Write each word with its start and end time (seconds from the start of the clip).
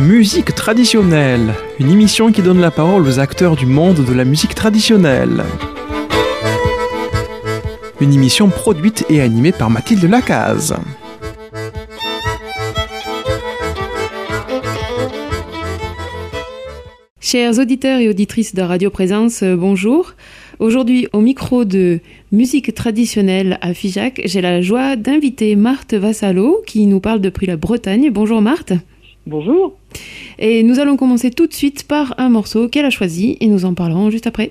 Musique 0.00 0.54
traditionnelle, 0.54 1.52
une 1.78 1.90
émission 1.90 2.32
qui 2.32 2.40
donne 2.40 2.58
la 2.58 2.70
parole 2.70 3.06
aux 3.06 3.18
acteurs 3.18 3.54
du 3.54 3.66
monde 3.66 4.02
de 4.02 4.14
la 4.14 4.24
musique 4.24 4.54
traditionnelle. 4.54 5.44
Une 8.00 8.14
émission 8.14 8.48
produite 8.48 9.04
et 9.10 9.20
animée 9.20 9.52
par 9.52 9.68
Mathilde 9.68 10.04
Lacaze. 10.04 10.74
Chers 17.20 17.58
auditeurs 17.58 18.00
et 18.00 18.08
auditrices 18.08 18.54
de 18.54 18.62
Radio 18.62 18.88
Présence, 18.88 19.42
euh, 19.42 19.54
bonjour. 19.54 20.14
Aujourd'hui, 20.60 21.08
au 21.12 21.20
micro 21.20 21.66
de 21.66 22.00
musique 22.32 22.74
traditionnelle 22.74 23.58
à 23.60 23.74
Figeac, 23.74 24.22
j'ai 24.24 24.40
la 24.40 24.62
joie 24.62 24.96
d'inviter 24.96 25.56
Marthe 25.56 25.92
Vassalo 25.92 26.62
qui 26.66 26.86
nous 26.86 27.00
parle 27.00 27.20
depuis 27.20 27.46
la 27.46 27.58
Bretagne. 27.58 28.10
Bonjour 28.10 28.40
Marthe. 28.40 28.72
Bonjour. 29.30 29.74
Et 30.40 30.64
nous 30.64 30.80
allons 30.80 30.96
commencer 30.96 31.30
tout 31.30 31.46
de 31.46 31.52
suite 31.52 31.86
par 31.86 32.14
un 32.18 32.28
morceau 32.28 32.68
qu'elle 32.68 32.84
a 32.84 32.90
choisi 32.90 33.36
et 33.40 33.46
nous 33.46 33.64
en 33.64 33.74
parlerons 33.74 34.10
juste 34.10 34.26
après. 34.26 34.50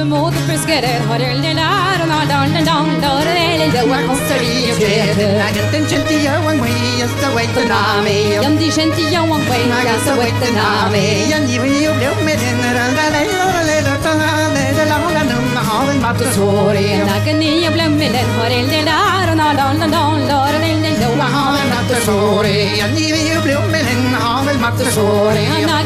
som 0.00 0.08
moder 0.08 0.42
friskere 0.48 0.92
har 1.08 1.18
lillelæren 1.18 2.10
har 2.10 2.24
Johan 3.74 4.06
Hosseri 4.08 4.54
og 4.72 4.78
Grete 4.80 5.26
Den 5.72 5.84
kjente 5.90 6.14
Johan 6.24 6.60
Wei 6.62 7.02
og 7.04 7.10
så 7.20 7.28
weit 7.36 7.58
og 7.60 7.66
nami 7.68 8.16
Ja, 8.34 8.48
de 8.62 8.70
kjente 8.76 9.04
Johan 9.14 9.44
Wei 9.50 9.60
og 9.92 10.00
så 10.06 10.16
weit 10.20 10.40
og 10.46 10.52
down 10.56 10.96
Ja, 11.36 11.38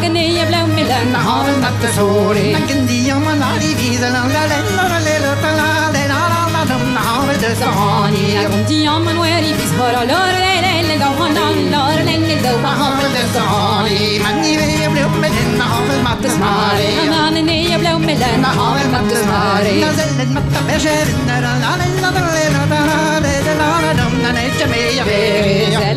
ni 0.08 0.44
den 0.94 1.14
har 1.14 1.48
en 1.48 1.60
natt 1.60 1.86
sår 1.96 2.36
i 2.38 2.52
nakken 2.54 2.86
de 2.90 3.00
og 3.14 3.22
man 3.26 3.42
har 3.42 3.58
i 3.62 3.74
vid 3.80 4.04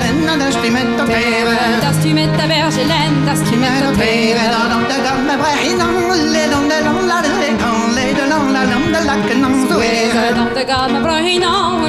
lendas 0.00 0.56
timetta 0.62 1.04
teere 1.04 1.54
lendas 1.60 1.96
timetta 2.02 2.44
perse 2.50 2.84
lendas 2.92 3.40
timetta 3.48 3.90
teere 3.98 4.44
la 4.54 4.62
nom 4.70 4.84
da 4.90 4.96
gam 5.04 5.18
me 5.26 5.34
brehi 5.42 5.72
nom 5.80 5.96
le 6.34 6.44
nom 6.52 6.64
le 6.72 6.78
nom 6.86 6.98
la 7.10 7.18
le 7.40 7.50
nom 7.62 7.80
le 7.96 8.06
de 8.18 8.24
la 8.30 8.62
nom 8.72 8.84
da 8.92 9.00
la 9.08 9.14
che 9.26 9.34
nom 9.42 9.54
suere 9.68 10.24
nom 10.34 10.48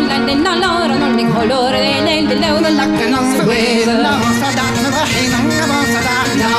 la 0.09 0.17
le 0.27 0.35
la 0.45 0.53
loro 0.63 0.95
non 1.03 1.13
le 1.19 1.25
colore 1.33 1.79
le 1.85 1.93
le 2.07 2.15
le 2.21 2.37
le 2.43 2.49
la 2.61 2.69
la 2.79 2.85
che 2.97 3.07
nom 3.13 3.27
suere 3.39 3.95
nom 4.05 4.23
sa 4.39 4.49
da 4.57 4.65
me 4.75 4.89
brehi 4.95 5.25
nom 5.33 5.47
la 5.59 5.65
bo 5.71 5.79
sa 5.93 6.01
da 6.07 6.17
la 6.41 6.51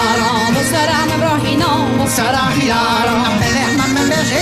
me 1.08 1.16
brehi 1.22 1.54
nom 1.62 2.06
sa 2.16 2.26
da 2.34 2.42
me 3.94 4.02
berse 4.10 4.40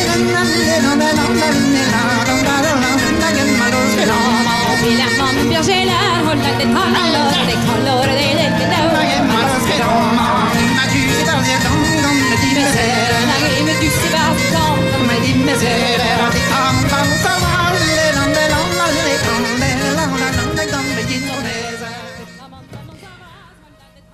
llenar 5.63 6.13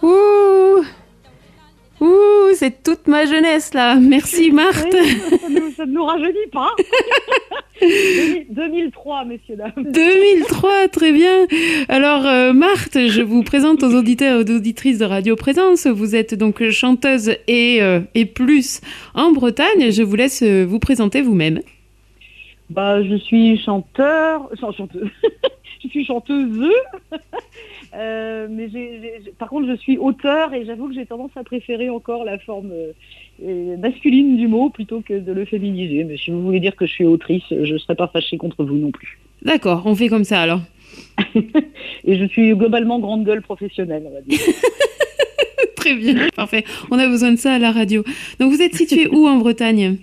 Ouh, 0.00 0.84
Ouh 2.00 2.54
c'est 2.54 2.82
toute 2.82 3.06
ma 3.08 3.24
jeunesse 3.24 3.74
là. 3.74 3.96
Merci 3.96 4.50
Marthe. 4.52 4.92
ça 5.76 5.86
ne 5.86 5.92
nous 5.92 6.04
rajeunit 6.04 6.50
pas. 6.52 6.70
2003, 7.80 9.24
messieurs, 9.24 9.56
dames. 9.56 9.72
2003, 9.76 10.88
très 10.88 11.12
bien. 11.12 11.46
Alors, 11.88 12.26
euh, 12.26 12.52
Marthe, 12.52 13.08
je 13.08 13.22
vous 13.22 13.42
présente 13.42 13.82
aux 13.82 13.94
auditeurs 13.94 14.40
et 14.40 14.44
aux 14.44 14.56
auditrices 14.56 14.98
de 14.98 15.04
Radio 15.04 15.36
Présence. 15.36 15.86
Vous 15.86 16.14
êtes 16.14 16.34
donc 16.34 16.68
chanteuse 16.70 17.30
et, 17.46 17.82
euh, 17.82 18.00
et 18.14 18.26
plus 18.26 18.80
en 19.14 19.32
Bretagne. 19.32 19.90
Je 19.90 20.02
vous 20.02 20.16
laisse 20.16 20.42
euh, 20.42 20.64
vous 20.64 20.78
présenter 20.78 21.22
vous-même. 21.22 21.60
Bah, 22.70 23.02
je 23.02 23.14
suis 23.16 23.58
chanteur, 23.58 24.48
sans 24.60 24.72
chanteuse. 24.72 25.08
je 25.82 25.88
suis 25.88 26.04
chanteuse. 26.04 26.70
Euh, 27.94 28.48
mais 28.50 28.68
par 29.38 29.48
contre, 29.48 29.66
je 29.68 29.76
suis 29.76 29.96
auteur 29.96 30.52
et 30.52 30.66
j'avoue 30.66 30.88
que 30.88 30.94
j'ai 30.94 31.06
tendance 31.06 31.30
à 31.36 31.44
préférer 31.44 31.88
encore 31.88 32.24
la 32.24 32.38
forme 32.38 32.72
masculine 33.78 34.36
du 34.36 34.48
mot 34.48 34.70
plutôt 34.70 35.00
que 35.00 35.14
de 35.14 35.32
le 35.32 35.44
féminiser. 35.44 36.04
Mais 36.04 36.16
si 36.16 36.30
vous 36.30 36.42
voulez 36.42 36.60
dire 36.60 36.76
que 36.76 36.86
je 36.86 36.92
suis 36.92 37.04
autrice, 37.04 37.44
je 37.50 37.72
ne 37.72 37.78
serai 37.78 37.94
pas 37.94 38.08
fâchée 38.08 38.36
contre 38.36 38.64
vous 38.64 38.76
non 38.76 38.90
plus. 38.90 39.18
D'accord, 39.42 39.82
on 39.84 39.94
fait 39.94 40.08
comme 40.08 40.24
ça 40.24 40.40
alors. 40.40 40.60
Et 42.04 42.18
je 42.18 42.24
suis 42.26 42.54
globalement 42.54 42.98
grande 42.98 43.24
gueule 43.24 43.42
professionnelle, 43.42 44.04
on 44.06 44.14
va 44.14 44.20
dire. 44.22 44.40
Très 45.76 45.94
bien, 45.94 46.28
parfait. 46.34 46.64
On 46.90 46.98
a 46.98 47.06
besoin 47.06 47.32
de 47.32 47.36
ça 47.36 47.54
à 47.54 47.58
la 47.58 47.70
radio. 47.70 48.02
Donc, 48.40 48.52
vous 48.52 48.62
êtes 48.62 48.74
situé 48.74 49.06
où 49.08 49.28
en 49.28 49.36
Bretagne? 49.36 49.98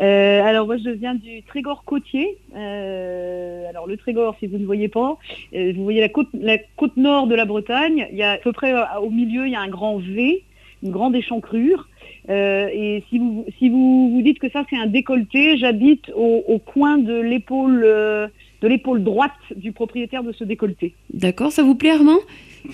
Euh, 0.00 0.44
alors 0.44 0.66
moi 0.66 0.76
je 0.76 0.90
viens 0.90 1.14
du 1.14 1.42
Trégor 1.42 1.82
côtier. 1.84 2.36
Euh, 2.54 3.68
alors 3.68 3.86
le 3.86 3.96
Trégor, 3.96 4.36
si 4.38 4.46
vous 4.46 4.58
ne 4.58 4.64
voyez 4.64 4.88
pas, 4.88 5.18
euh, 5.54 5.72
vous 5.74 5.82
voyez 5.82 6.00
la 6.00 6.08
côte, 6.08 6.28
la 6.34 6.56
côte 6.76 6.96
nord 6.96 7.26
de 7.26 7.34
la 7.34 7.44
Bretagne. 7.44 8.06
Il 8.12 8.16
y 8.16 8.22
a 8.22 8.32
à 8.32 8.38
peu 8.38 8.52
près 8.52 8.72
euh, 8.72 8.84
au 9.02 9.10
milieu, 9.10 9.46
il 9.46 9.52
y 9.52 9.56
a 9.56 9.60
un 9.60 9.68
grand 9.68 9.98
V, 9.98 10.44
une 10.84 10.90
grande 10.90 11.16
échancrure. 11.16 11.88
Euh, 12.28 12.68
et 12.72 13.02
si 13.08 13.18
vous 13.18 13.46
si 13.58 13.68
vous 13.70 14.10
vous 14.10 14.22
dites 14.22 14.38
que 14.38 14.50
ça 14.50 14.64
c'est 14.68 14.76
un 14.76 14.86
décolleté, 14.86 15.56
j'habite 15.56 16.10
au, 16.14 16.44
au 16.46 16.58
coin 16.58 16.98
de 16.98 17.14
l'épaule 17.14 17.82
euh, 17.84 18.26
de 18.60 18.68
l'épaule 18.68 19.02
droite 19.02 19.32
du 19.56 19.72
propriétaire 19.72 20.22
de 20.22 20.32
ce 20.32 20.44
décolleté. 20.44 20.92
D'accord, 21.14 21.52
ça 21.52 21.62
vous 21.62 21.74
plaît 21.74 21.90
Armand? 21.90 22.18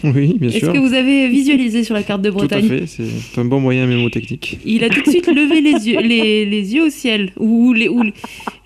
Oui, 0.02 0.34
bien 0.38 0.48
Est-ce 0.48 0.58
sûr. 0.60 0.72
que 0.72 0.78
vous 0.78 0.94
avez 0.94 1.28
visualisé 1.28 1.84
sur 1.84 1.94
la 1.94 2.02
carte 2.02 2.22
de 2.22 2.30
Tout 2.30 2.36
à 2.36 2.38
Bretagne? 2.40 2.66
fait, 2.68 2.86
c'est 2.86 3.38
un 3.40 3.44
bon 3.44 3.60
moyen 3.60 3.86
mémotechnique. 3.86 4.58
Il 4.64 4.82
a 4.82 4.88
tout 4.88 5.02
de 5.02 5.08
suite 5.10 5.26
levé 5.28 5.60
les 5.60 5.88
yeux, 5.88 6.00
les, 6.00 6.46
les 6.46 6.74
yeux 6.74 6.86
au 6.86 6.90
ciel, 6.90 7.32
ou, 7.38 7.72
les, 7.74 7.88
ou 7.88 8.02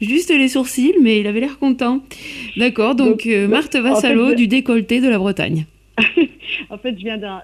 juste 0.00 0.30
les 0.30 0.48
sourcils, 0.48 0.94
mais 1.02 1.18
il 1.20 1.26
avait 1.26 1.40
l'air 1.40 1.58
content. 1.58 2.02
D'accord, 2.56 2.94
donc, 2.94 3.08
Donc, 3.08 3.26
euh, 3.26 3.48
Marthe 3.48 3.74
en 3.74 3.82
Vassalo 3.82 4.28
fait, 4.28 4.36
du 4.36 4.46
décolleté 4.46 5.00
de 5.00 5.08
la 5.08 5.18
Bretagne. 5.18 5.66
En 6.70 6.78
fait, 6.78 6.94
je 6.98 7.04
viens 7.04 7.18
d'un, 7.18 7.42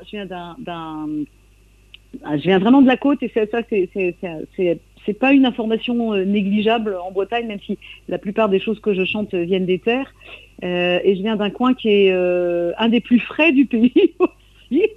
je 2.15 2.19
viens 2.19 2.29
ah, 2.33 2.37
je 2.37 2.43
viens 2.43 2.59
vraiment 2.59 2.83
de 2.83 2.87
la 2.87 2.97
côte 2.97 3.23
et 3.23 3.31
c'est 3.33 3.51
ça, 3.51 3.61
c'est, 3.69 3.89
c'est, 5.07 5.19
pas 5.19 5.33
une 5.33 5.45
information 5.47 6.15
euh, 6.15 6.25
négligeable 6.25 6.97
en 6.97 7.11
Bretagne, 7.11 7.47
même 7.47 7.61
si 7.65 7.79
la 8.09 8.19
plupart 8.19 8.49
des 8.49 8.59
choses 8.61 8.81
que 8.81 8.95
je 8.95 9.05
chante 9.05 9.35
viennent 9.35 9.67
des 9.67 9.79
terres. 9.79 10.13
Euh, 10.63 10.99
et 11.05 11.17
je 11.17 11.23
viens 11.23 11.37
d'un 11.37 11.51
coin 11.51 11.75
qui 11.75 11.89
est 11.89 12.13
euh, 12.13 12.73
un 12.79 12.89
des 12.89 13.01
plus 13.01 13.21
frais 13.21 13.53
du 13.53 13.67
pays 13.67 13.93
aussi, 14.19 14.83
et 14.83 14.89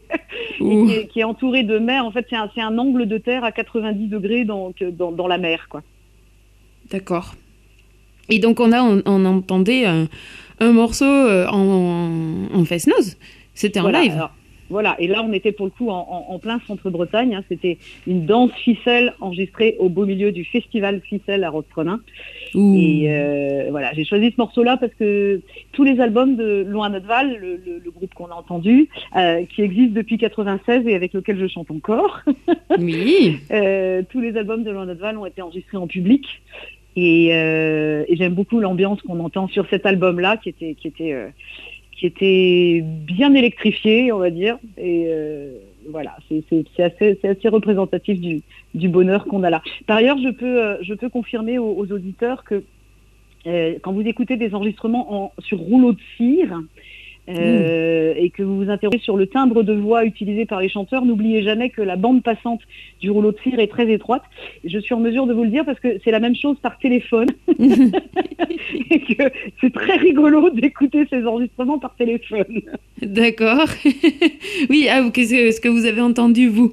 qui 0.59 0.91
est, 0.93 1.07
qui 1.07 1.19
est 1.19 1.23
entouré 1.25 1.63
de 1.63 1.77
mer. 1.77 2.05
En 2.05 2.11
fait, 2.11 2.25
c'est 2.29 2.35
un, 2.35 2.49
c'est 2.55 2.61
un 2.61 2.77
angle 2.77 3.05
de 3.07 3.17
terre 3.17 3.43
à 3.43 3.51
90 3.51 4.07
degrés 4.07 4.45
dans, 4.45 4.71
dans, 4.91 5.11
dans 5.11 5.27
la 5.27 5.37
mer, 5.37 5.67
quoi. 5.69 5.81
D'accord. 6.89 7.35
Et 8.29 8.39
donc, 8.39 8.59
on, 8.59 8.71
a, 8.71 8.81
on, 8.81 9.01
on 9.05 9.25
entendait 9.25 9.85
un, 9.85 10.07
un 10.59 10.71
morceau 10.71 11.05
en, 11.05 12.47
en 12.53 12.65
fest-noz. 12.65 13.17
C'était 13.53 13.79
en 13.79 13.83
Voilà, 13.83 14.03
live. 14.03 14.13
alors, 14.13 14.31
voilà, 14.69 14.95
et 14.99 15.07
là 15.07 15.23
on 15.23 15.31
était 15.33 15.51
pour 15.51 15.65
le 15.65 15.71
coup 15.71 15.89
en, 15.89 15.95
en- 16.09 16.33
en 16.33 16.39
plein 16.39 16.59
centre-Bretagne. 16.67 17.35
hein. 17.35 17.43
C'était 17.49 17.77
une 18.05 18.25
danse 18.25 18.51
ficelle 18.53 19.13
enregistrée 19.21 19.75
au 19.79 19.89
beau 19.89 20.05
milieu 20.05 20.31
du 20.31 20.43
festival 20.43 21.01
ficelle 21.01 21.43
à. 21.43 21.51
Ouh. 22.55 22.75
Et 22.77 23.05
euh, 23.09 23.67
voilà, 23.71 23.93
j'ai 23.93 24.05
choisi 24.05 24.31
ce 24.31 24.35
morceau-là 24.37 24.77
parce 24.77 24.93
que 24.95 25.41
tous 25.73 25.83
les 25.83 25.99
albums 25.99 26.35
de 26.35 26.65
Loin 26.67 26.89
notre 26.89 27.05
Val, 27.07 27.37
le, 27.39 27.55
le- 27.57 27.81
le 27.83 27.91
groupe 27.91 28.13
qu'on 28.13 28.27
a 28.27 28.33
entendu, 28.35 28.89
euh, 29.15 29.43
qui 29.45 29.61
existe 29.61 29.93
depuis 29.93 30.17
96 30.17 30.87
et 30.87 30.95
avec 30.95 31.13
lequel 31.13 31.37
je 31.39 31.47
chante 31.47 31.69
encore, 31.71 32.21
Oui. 32.79 33.37
euh, 33.51 34.01
tous 34.09 34.21
les 34.21 34.35
albums 34.37 34.63
de 34.63 34.71
Loin 34.71 34.85
notre 34.85 35.01
Val 35.01 35.17
ont 35.17 35.25
été 35.25 35.41
enregistrés 35.41 35.77
en 35.77 35.87
public. 35.87 36.25
Et, 36.95 37.27
et 37.27 38.15
j'aime 38.15 38.33
beaucoup 38.33 38.59
l'ambiance 38.59 39.01
qu'on 39.03 39.19
entend 39.19 39.47
sur 39.47 39.67
cet 39.69 39.85
album-là, 39.85 40.37
qui 40.37 40.49
était, 40.49 40.73
qui 40.73 40.87
était, 40.87 41.13
qui 41.97 42.05
était 42.05 42.81
bien 42.83 43.33
électrifié, 43.33 44.11
on 44.11 44.19
va 44.19 44.29
dire. 44.29 44.57
Et 44.77 45.05
euh, 45.07 45.57
voilà, 45.89 46.15
c'est 46.29 46.83
assez, 46.83 47.49
représentatif 47.49 48.21
du, 48.73 48.89
bonheur 48.89 49.25
qu'on 49.25 49.43
a 49.43 49.49
là. 49.49 49.61
Par 49.87 49.97
ailleurs, 49.97 50.17
je 50.19 50.29
peux, 50.29 50.63
euh, 50.63 51.09
confirmer 51.11 51.57
aux, 51.57 51.91
auditeurs 51.91 52.43
que 52.43 52.63
euh, 53.47 53.75
quand 53.81 53.93
vous 53.93 54.01
écoutez 54.01 54.37
des 54.37 54.53
enregistrements 54.53 55.25
en, 55.25 55.33
sur 55.39 55.57
rouleau 55.57 55.93
de 55.93 55.99
cire, 56.17 56.61
euh, 57.29 58.13
et 58.15 58.29
que 58.29 58.41
vous 58.43 58.57
vous 58.63 58.69
interrogez 58.69 58.99
sur 58.99 59.17
le 59.17 59.27
timbre 59.27 59.63
de 59.63 59.73
voix 59.73 60.05
utilisé 60.05 60.45
par 60.45 60.61
les 60.61 60.69
chanteurs, 60.69 61.05
n'oubliez 61.05 61.43
jamais 61.43 61.69
que 61.69 61.81
la 61.81 61.95
bande 61.95 62.23
passante 62.23 62.61
du 63.01 63.09
rouleau 63.11 63.31
de 63.31 63.37
cire 63.43 63.59
est 63.59 63.67
très 63.67 63.91
étroite. 63.91 64.23
Je 64.63 64.79
suis 64.79 64.93
en 64.95 64.99
mesure 64.99 65.27
de 65.27 65.33
vous 65.33 65.43
le 65.43 65.49
dire 65.49 65.65
parce 65.65 65.79
que 65.79 65.97
c'est 66.03 66.11
la 66.11 66.19
même 66.19 66.35
chose 66.35 66.57
par 66.61 66.77
téléphone 66.79 67.27
et 68.89 68.99
que 68.99 69.23
c'est 69.61 69.73
très 69.73 69.97
rigolo 69.97 70.49
d'écouter 70.49 71.05
ces 71.09 71.25
enregistrements 71.25 71.79
par 71.79 71.95
téléphone. 71.95 72.61
D'accord. 73.01 73.67
oui, 74.69 74.87
ah, 74.89 75.01
qu'est-ce 75.13 75.33
que- 75.33 75.51
ce 75.51 75.61
que 75.61 75.69
vous 75.69 75.85
avez 75.85 76.01
entendu, 76.01 76.47
vous 76.47 76.71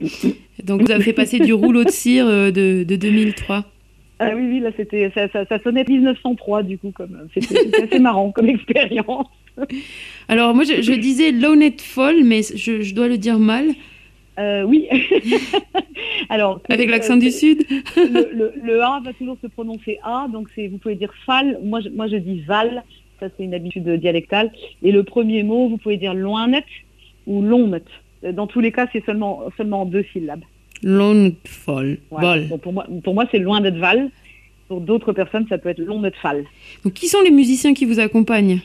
Donc, 0.63 0.83
vous 0.83 0.91
avez 0.91 1.03
fait 1.03 1.13
passer 1.13 1.39
du 1.39 1.53
rouleau 1.53 1.85
de 1.85 1.91
cire 1.91 2.27
euh, 2.27 2.51
de, 2.51 2.85
de 2.85 2.97
2003. 2.97 3.65
Ah 4.21 4.31
oui, 4.37 4.43
oui, 4.49 4.61
là 4.61 4.71
c'était 4.77 5.11
ça, 5.13 5.29
ça, 5.29 5.45
ça 5.47 5.59
sonnait 5.65 5.85
1903 5.87 6.63
du 6.63 6.79
coup 6.79 6.93
comme 6.95 7.27
c'était 7.35 7.55
c'était 7.57 7.83
assez 7.83 7.99
marrant 7.99 8.31
comme 8.31 8.49
expérience. 8.49 9.27
Alors, 10.29 10.55
moi, 10.55 10.65
je, 10.65 10.83
je 10.83 10.93
disais 10.93 11.31
Lonet 11.33 11.77
Fall, 11.79 12.25
mais 12.25 12.43
je, 12.43 12.83
je 12.83 12.95
dois 12.95 13.09
le 13.09 13.19
dire 13.19 13.39
mal, 13.39 13.67
Euh, 14.39 14.65
oui. 14.65 14.89
Alors 16.29 16.61
avec 16.69 16.89
euh, 16.89 16.91
l'accent 16.91 17.17
du 17.17 17.31
Sud. 17.31 17.65
le, 17.97 18.31
le, 18.35 18.53
le 18.65 18.83
A 18.83 19.01
va 19.05 19.13
toujours 19.13 19.37
se 19.41 19.47
prononcer 19.47 19.99
A, 20.03 20.27
donc 20.33 20.49
c'est 20.55 20.67
vous 20.67 20.79
pouvez 20.79 20.97
dire 20.97 21.13
fal. 21.27 21.59
Moi 21.63 21.81
je, 21.81 21.89
moi 21.91 22.09
je 22.09 22.17
dis 22.17 22.41
val. 22.41 22.83
Ça 23.21 23.29
c'est 23.37 23.45
une 23.45 23.55
habitude 23.55 23.89
dialectale. 23.89 24.51
Et 24.83 24.91
le 24.91 25.05
premier 25.05 25.45
mot, 25.45 25.69
vous 25.69 25.77
pouvez 25.79 25.99
dire 25.99 26.15
loin 26.15 26.49
net 26.49 26.65
ou 27.29 27.43
long 27.43 27.69
net. 27.69 27.85
Euh, 28.25 28.33
Dans 28.33 28.49
tous 28.49 28.59
les 28.61 28.73
cas, 28.73 28.89
c'est 28.93 29.05
seulement 29.05 29.43
seulement 29.57 29.83
en 29.83 29.87
deux 29.87 30.05
syllabes. 30.13 30.43
Lonet 30.83 31.37
Fall. 31.45 31.99
Voilà. 32.11 32.43
Donc 32.49 32.61
pour 32.63 32.73
moi, 32.73 32.87
pour 33.05 33.15
moi 33.15 33.27
c'est 33.31 33.39
loin 33.39 33.61
d'être 33.61 33.79
val. 33.79 34.11
Pour 34.67 34.81
d'autres 34.81 35.13
personnes, 35.13 35.47
ça 35.49 35.59
peut 35.59 35.69
être 35.69 35.79
long 35.91 36.03
fal. 36.23 36.43
Donc, 36.83 36.95
qui 36.95 37.07
sont 37.07 37.21
les 37.23 37.31
musiciens 37.31 37.75
qui 37.75 37.85
vous 37.85 38.01
accompagnent? 38.01 38.61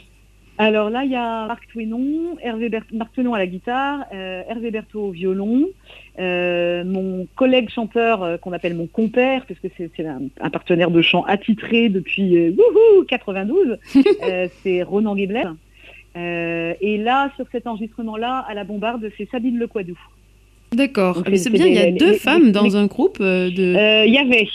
Alors 0.61 0.89
là, 0.89 1.05
il 1.05 1.11
y 1.11 1.15
a 1.15 1.47
Marc 1.47 1.65
Twinon, 1.71 2.35
Hervé 2.43 2.69
Marc 2.91 3.17
à 3.17 3.37
la 3.37 3.47
guitare, 3.47 4.03
euh, 4.13 4.41
Hervé 4.49 4.71
Berthaud 4.71 5.05
au 5.07 5.11
violon, 5.11 5.69
euh, 6.19 6.83
mon 6.83 7.27
collègue 7.37 7.69
chanteur 7.69 8.21
euh, 8.23 8.35
qu'on 8.35 8.51
appelle 8.51 8.75
mon 8.75 8.85
compère, 8.85 9.45
parce 9.45 9.57
que 9.61 9.69
c'est 9.77 10.05
un, 10.05 10.19
un 10.41 10.49
partenaire 10.49 10.91
de 10.91 11.01
chant 11.01 11.23
attitré 11.23 11.87
depuis 11.87 12.37
euh, 12.37 12.51
wouhou, 12.51 13.05
92, 13.07 13.77
euh, 14.23 14.47
c'est 14.61 14.83
Ronan 14.83 15.15
Guéblet. 15.15 15.45
Euh, 16.17 16.73
et 16.81 16.97
là, 16.97 17.31
sur 17.37 17.45
cet 17.53 17.65
enregistrement-là, 17.65 18.43
à 18.45 18.53
la 18.53 18.65
bombarde, 18.65 19.09
c'est 19.17 19.29
Sabine 19.31 19.57
Lequadou. 19.59 19.97
D'accord. 20.73 21.23
C'est- 21.35 21.49
bien, 21.51 21.67
il 21.67 21.73
y 21.73 21.77
a 21.79 21.89
deux 21.91 22.11
les- 22.11 22.17
femmes 22.17 22.47
les- 22.47 22.51
dans 22.51 22.63
les- 22.63 22.75
un 22.75 22.85
groupe 22.87 23.19
de... 23.21 24.05
Il 24.05 24.13
y 24.13 24.17
avait, 24.17 24.45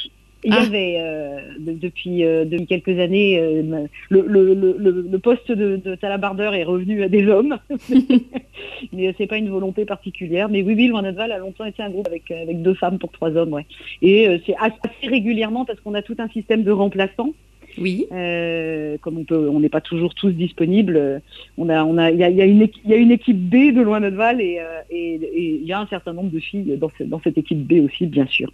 il 0.44 0.52
y 0.52 0.56
Ah. 0.56 0.62
avait 0.62 0.96
euh, 0.98 1.38
de- 1.58 1.72
depuis, 1.72 2.24
euh, 2.24 2.44
depuis 2.44 2.66
quelques 2.66 2.98
années, 2.98 3.38
euh, 3.38 3.62
le, 4.10 4.20
le, 4.26 4.54
le, 4.54 4.76
le- 4.78 5.06
le 5.10 5.18
poste 5.18 5.50
de, 5.50 5.76
de 5.76 5.94
talabardeur 5.94 6.54
est 6.54 6.64
revenu 6.64 7.02
à 7.02 7.08
des 7.08 7.26
hommes, 7.26 7.58
mais 8.92 9.14
c'est 9.16 9.26
pas 9.26 9.36
une 9.38 9.48
volonté 9.50 9.84
particulière. 9.84 10.48
Mais 10.48 10.62
oui, 10.62 10.74
oui, 10.76 10.86
Loin 10.88 11.10
Val 11.12 11.32
a 11.32 11.38
longtemps 11.38 11.64
été 11.64 11.82
un 11.82 11.90
groupe 11.90 12.06
avec, 12.06 12.30
avec 12.30 12.62
deux 12.62 12.74
femmes 12.74 12.98
pour 12.98 13.10
trois 13.12 13.30
hommes, 13.36 13.52
ouais. 13.52 13.66
Et 14.02 14.28
c'est 14.46 14.54
assez 14.60 15.08
régulièrement 15.08 15.64
parce 15.64 15.80
qu'on 15.80 15.94
a 15.94 16.02
tout 16.02 16.16
un 16.18 16.28
système 16.28 16.62
de 16.62 16.70
remplaçants. 16.70 17.30
Oui. 17.76 18.06
Euh, 18.12 18.96
comme 19.00 19.18
on 19.18 19.24
peut, 19.24 19.48
on 19.48 19.58
n'est 19.58 19.68
pas 19.68 19.80
toujours 19.80 20.14
tous 20.14 20.30
disponibles. 20.30 21.20
On 21.58 21.68
a, 21.68 21.84
on 21.84 21.98
a, 21.98 22.12
il 22.12 22.18
y 22.18 22.22
a, 22.22 22.30
y 22.30 22.40
a 22.40 22.44
une, 22.44 22.62
équi- 22.62 22.80
il 22.84 22.90
y 22.90 22.94
a 22.94 22.98
une 22.98 23.10
équipe 23.10 23.36
B 23.36 23.74
de 23.74 23.82
Loin 23.82 23.98
Val 24.10 24.40
et, 24.40 24.60
et, 24.90 25.14
et 25.14 25.58
il 25.60 25.64
y 25.66 25.72
a 25.72 25.80
un 25.80 25.86
certain 25.88 26.12
nombre 26.12 26.30
de 26.30 26.38
filles 26.38 26.76
dans, 26.78 26.90
ce- 26.96 27.02
dans 27.02 27.20
cette 27.24 27.36
équipe 27.36 27.58
B 27.66 27.84
aussi, 27.84 28.06
bien 28.06 28.26
sûr. 28.26 28.52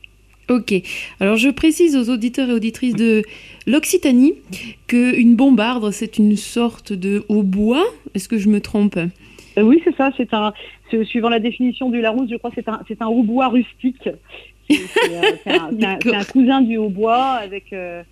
Ok. 0.50 0.74
Alors 1.20 1.36
je 1.36 1.48
précise 1.48 1.96
aux 1.96 2.12
auditeurs 2.12 2.50
et 2.50 2.52
auditrices 2.52 2.96
de 2.96 3.22
l'Occitanie 3.68 4.34
qu'une 4.88 5.36
bombarde, 5.36 5.92
c'est 5.92 6.18
une 6.18 6.36
sorte 6.36 6.92
de 6.92 7.24
hautbois. 7.28 7.84
Est-ce 8.14 8.28
que 8.28 8.36
je 8.36 8.48
me 8.48 8.60
trompe? 8.60 8.96
Euh, 8.96 9.62
oui, 9.62 9.80
c'est 9.84 9.94
ça. 9.96 10.10
C'est 10.16 10.34
un, 10.34 10.52
suivant 11.04 11.28
la 11.28 11.38
définition 11.38 11.88
du 11.88 12.00
Larousse, 12.00 12.28
je 12.30 12.36
crois, 12.36 12.50
que 12.50 12.56
c'est 12.56 12.68
un, 12.68 12.80
c'est 12.88 13.00
un 13.00 13.06
hautbois 13.06 13.48
rustique. 13.48 14.08
C'est 14.68 14.80
euh, 15.08 16.12
un 16.14 16.24
cousin 16.24 16.62
du 16.62 16.78
hautbois 16.78 17.22
avec, 17.34 17.72
euh, 17.72 18.02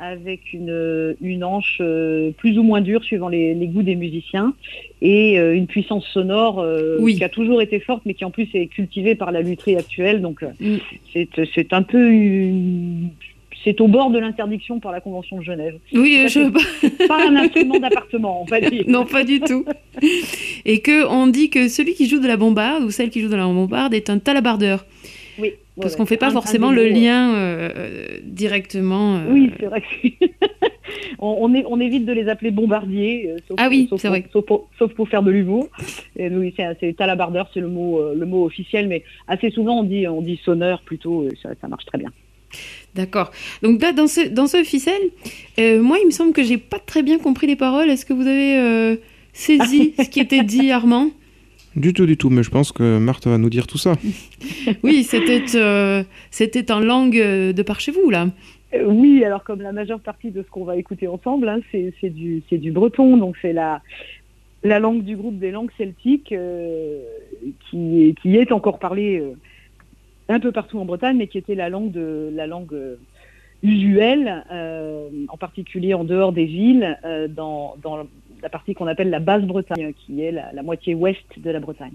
avec 0.00 0.52
une, 0.52 1.14
une 1.20 1.44
hanche 1.44 1.78
euh, 1.80 2.30
plus 2.32 2.58
ou 2.58 2.62
moins 2.62 2.80
dure 2.80 3.04
suivant 3.04 3.28
les, 3.28 3.54
les 3.54 3.66
goûts 3.68 3.82
des 3.82 3.94
musiciens 3.96 4.54
et 5.02 5.38
euh, 5.38 5.54
une 5.54 5.66
puissance 5.66 6.04
sonore 6.12 6.58
euh, 6.60 6.96
Oui. 7.00 7.16
qui 7.16 7.24
a 7.24 7.28
toujours 7.28 7.62
été 7.62 7.78
forte 7.80 8.02
mais 8.06 8.14
qui 8.14 8.24
en 8.24 8.30
plus 8.30 8.48
est 8.54 8.66
cultivée 8.66 9.14
par 9.14 9.30
la 9.32 9.40
lutherie 9.42 9.76
actuelle. 9.76 10.20
Donc 10.20 10.42
Mm. 10.60 10.76
c'est 11.12 11.28
c'est 11.54 11.72
un 11.72 11.82
peu 11.82 12.10
une- 12.10 13.10
c'est 13.62 13.80
au 13.80 13.88
bord 13.88 14.10
de 14.10 14.18
l'interdiction 14.18 14.78
par 14.78 14.92
la 14.92 15.00
Convention 15.00 15.38
de 15.38 15.42
Genève. 15.42 15.78
Oui, 15.94 16.18
Ça, 16.28 16.42
je... 16.82 17.06
Pas 17.06 17.26
un 17.28 17.34
instrument 17.36 17.78
d'appartement, 17.78 18.42
on 18.42 18.44
va 18.44 18.60
dire. 18.60 18.84
non, 18.88 19.06
pas 19.06 19.24
du 19.24 19.40
tout. 19.40 19.64
Et 20.66 20.80
que 20.80 21.06
on 21.06 21.26
dit 21.28 21.48
que 21.48 21.68
celui 21.68 21.94
qui 21.94 22.06
joue 22.06 22.20
de 22.20 22.26
la 22.26 22.36
bombarde 22.36 22.82
ou 22.84 22.90
celle 22.90 23.08
qui 23.08 23.22
joue 23.22 23.28
de 23.30 23.36
la 23.36 23.44
bombarde 23.46 23.94
est 23.94 24.10
un 24.10 24.18
talabardeur. 24.18 24.84
Oui, 25.38 25.52
Parce 25.80 25.92
ouais, 25.94 25.98
qu'on 25.98 26.06
fait 26.06 26.14
ouais. 26.14 26.18
pas 26.18 26.30
forcément 26.30 26.70
le 26.70 26.86
lien 26.86 27.34
euh, 27.34 28.18
directement. 28.22 29.16
euh, 29.16 29.24
Oui, 29.32 29.50
c'est 29.58 29.66
vrai 29.66 29.80
que 29.82 30.08
on, 31.18 31.36
on, 31.40 31.54
est- 31.54 31.64
on 31.66 31.80
évite 31.80 32.04
de 32.06 32.12
les 32.12 32.28
appeler 32.28 32.50
bombardiers, 32.52 33.30
euh, 33.30 33.36
sauf, 33.48 33.56
Ah 33.60 33.68
oui, 33.68 33.88
c'est 33.90 34.00
pour, 34.02 34.10
vrai. 34.10 34.24
sauf 34.32 34.44
pour- 34.46 34.68
sauf 34.78 34.94
pour 34.94 35.08
faire 35.08 35.22
de 35.24 35.30
l'humour. 35.32 35.68
Oui, 36.18 36.54
c'est 36.56 36.96
talabardeur, 36.96 37.50
c'est 37.52 37.60
le 37.60 37.68
mot, 37.68 38.00
le 38.14 38.24
mot 38.26 38.44
officiel, 38.44 38.86
mais 38.86 39.02
assez 39.26 39.50
souvent 39.50 39.80
on 39.80 39.82
dit, 39.82 40.06
on 40.06 40.22
dit 40.22 40.40
sonneur 40.44 40.82
plutôt, 40.82 41.26
ça, 41.42 41.50
ça 41.60 41.66
marche 41.66 41.86
très 41.86 41.98
bien. 41.98 42.10
D'accord. 42.94 43.32
Donc 43.62 43.82
là, 43.82 43.92
dans 43.92 44.06
ce, 44.06 44.28
dans 44.28 44.46
ce 44.46 44.62
ficelle, 44.62 45.02
moi, 45.58 45.98
il 46.00 46.06
me 46.06 46.12
semble 46.12 46.32
que 46.32 46.44
j'ai 46.44 46.58
pas 46.58 46.78
très 46.78 47.02
bien 47.02 47.18
compris 47.18 47.48
les 47.48 47.56
paroles. 47.56 47.90
Est-ce 47.90 48.06
que 48.06 48.12
vous 48.12 48.28
avez 48.28 49.00
saisi 49.32 49.92
ce 49.98 50.08
qui 50.08 50.20
était 50.20 50.44
dit, 50.44 50.70
Armand? 50.70 51.08
Du 51.76 51.92
tout, 51.92 52.06
du 52.06 52.16
tout, 52.16 52.30
mais 52.30 52.42
je 52.42 52.50
pense 52.50 52.70
que 52.72 52.98
Marthe 52.98 53.26
va 53.26 53.38
nous 53.38 53.50
dire 53.50 53.66
tout 53.66 53.78
ça. 53.78 53.94
Oui, 54.82 55.02
c'était 55.04 55.42
euh, 55.56 56.02
c'était 56.30 56.70
en 56.72 56.80
langue 56.80 57.18
euh, 57.18 57.52
de 57.52 57.62
par 57.62 57.80
chez 57.80 57.92
vous, 57.92 58.10
là. 58.10 58.28
Euh, 58.74 58.84
oui, 58.86 59.24
alors 59.24 59.42
comme 59.44 59.60
la 59.60 59.72
majeure 59.72 60.00
partie 60.00 60.30
de 60.30 60.42
ce 60.42 60.48
qu'on 60.48 60.64
va 60.64 60.76
écouter 60.76 61.06
ensemble, 61.08 61.48
hein, 61.48 61.60
c'est 61.70 61.92
c'est 62.00 62.10
du, 62.10 62.42
c'est 62.48 62.58
du 62.58 62.70
breton, 62.70 63.16
donc 63.16 63.36
c'est 63.42 63.52
la, 63.52 63.82
la 64.62 64.78
langue 64.78 65.02
du 65.02 65.16
groupe 65.16 65.38
des 65.38 65.50
langues 65.50 65.70
celtiques 65.76 66.32
euh, 66.32 67.02
qui, 67.68 68.04
est- 68.04 68.14
qui 68.20 68.36
est 68.36 68.52
encore 68.52 68.78
parlée 68.78 69.18
euh, 69.20 69.32
un 70.28 70.40
peu 70.40 70.52
partout 70.52 70.78
en 70.78 70.84
Bretagne, 70.84 71.16
mais 71.18 71.26
qui 71.26 71.38
était 71.38 71.54
la 71.54 71.68
langue, 71.68 71.90
de, 71.90 72.30
la 72.34 72.46
langue 72.46 72.72
euh, 72.72 72.96
usuelle, 73.62 74.44
euh, 74.52 75.08
en 75.28 75.36
particulier 75.36 75.94
en 75.94 76.04
dehors 76.04 76.32
des 76.32 76.44
villes, 76.46 76.98
euh, 77.04 77.28
dans, 77.28 77.76
dans 77.82 78.06
la 78.44 78.48
partie 78.50 78.74
qu'on 78.74 78.86
appelle 78.86 79.10
la 79.10 79.18
Basse-Bretagne, 79.20 79.92
qui 80.00 80.22
est 80.22 80.30
la, 80.30 80.52
la 80.52 80.62
moitié 80.62 80.94
ouest 80.94 81.24
de 81.36 81.50
la 81.50 81.58
Bretagne. 81.60 81.94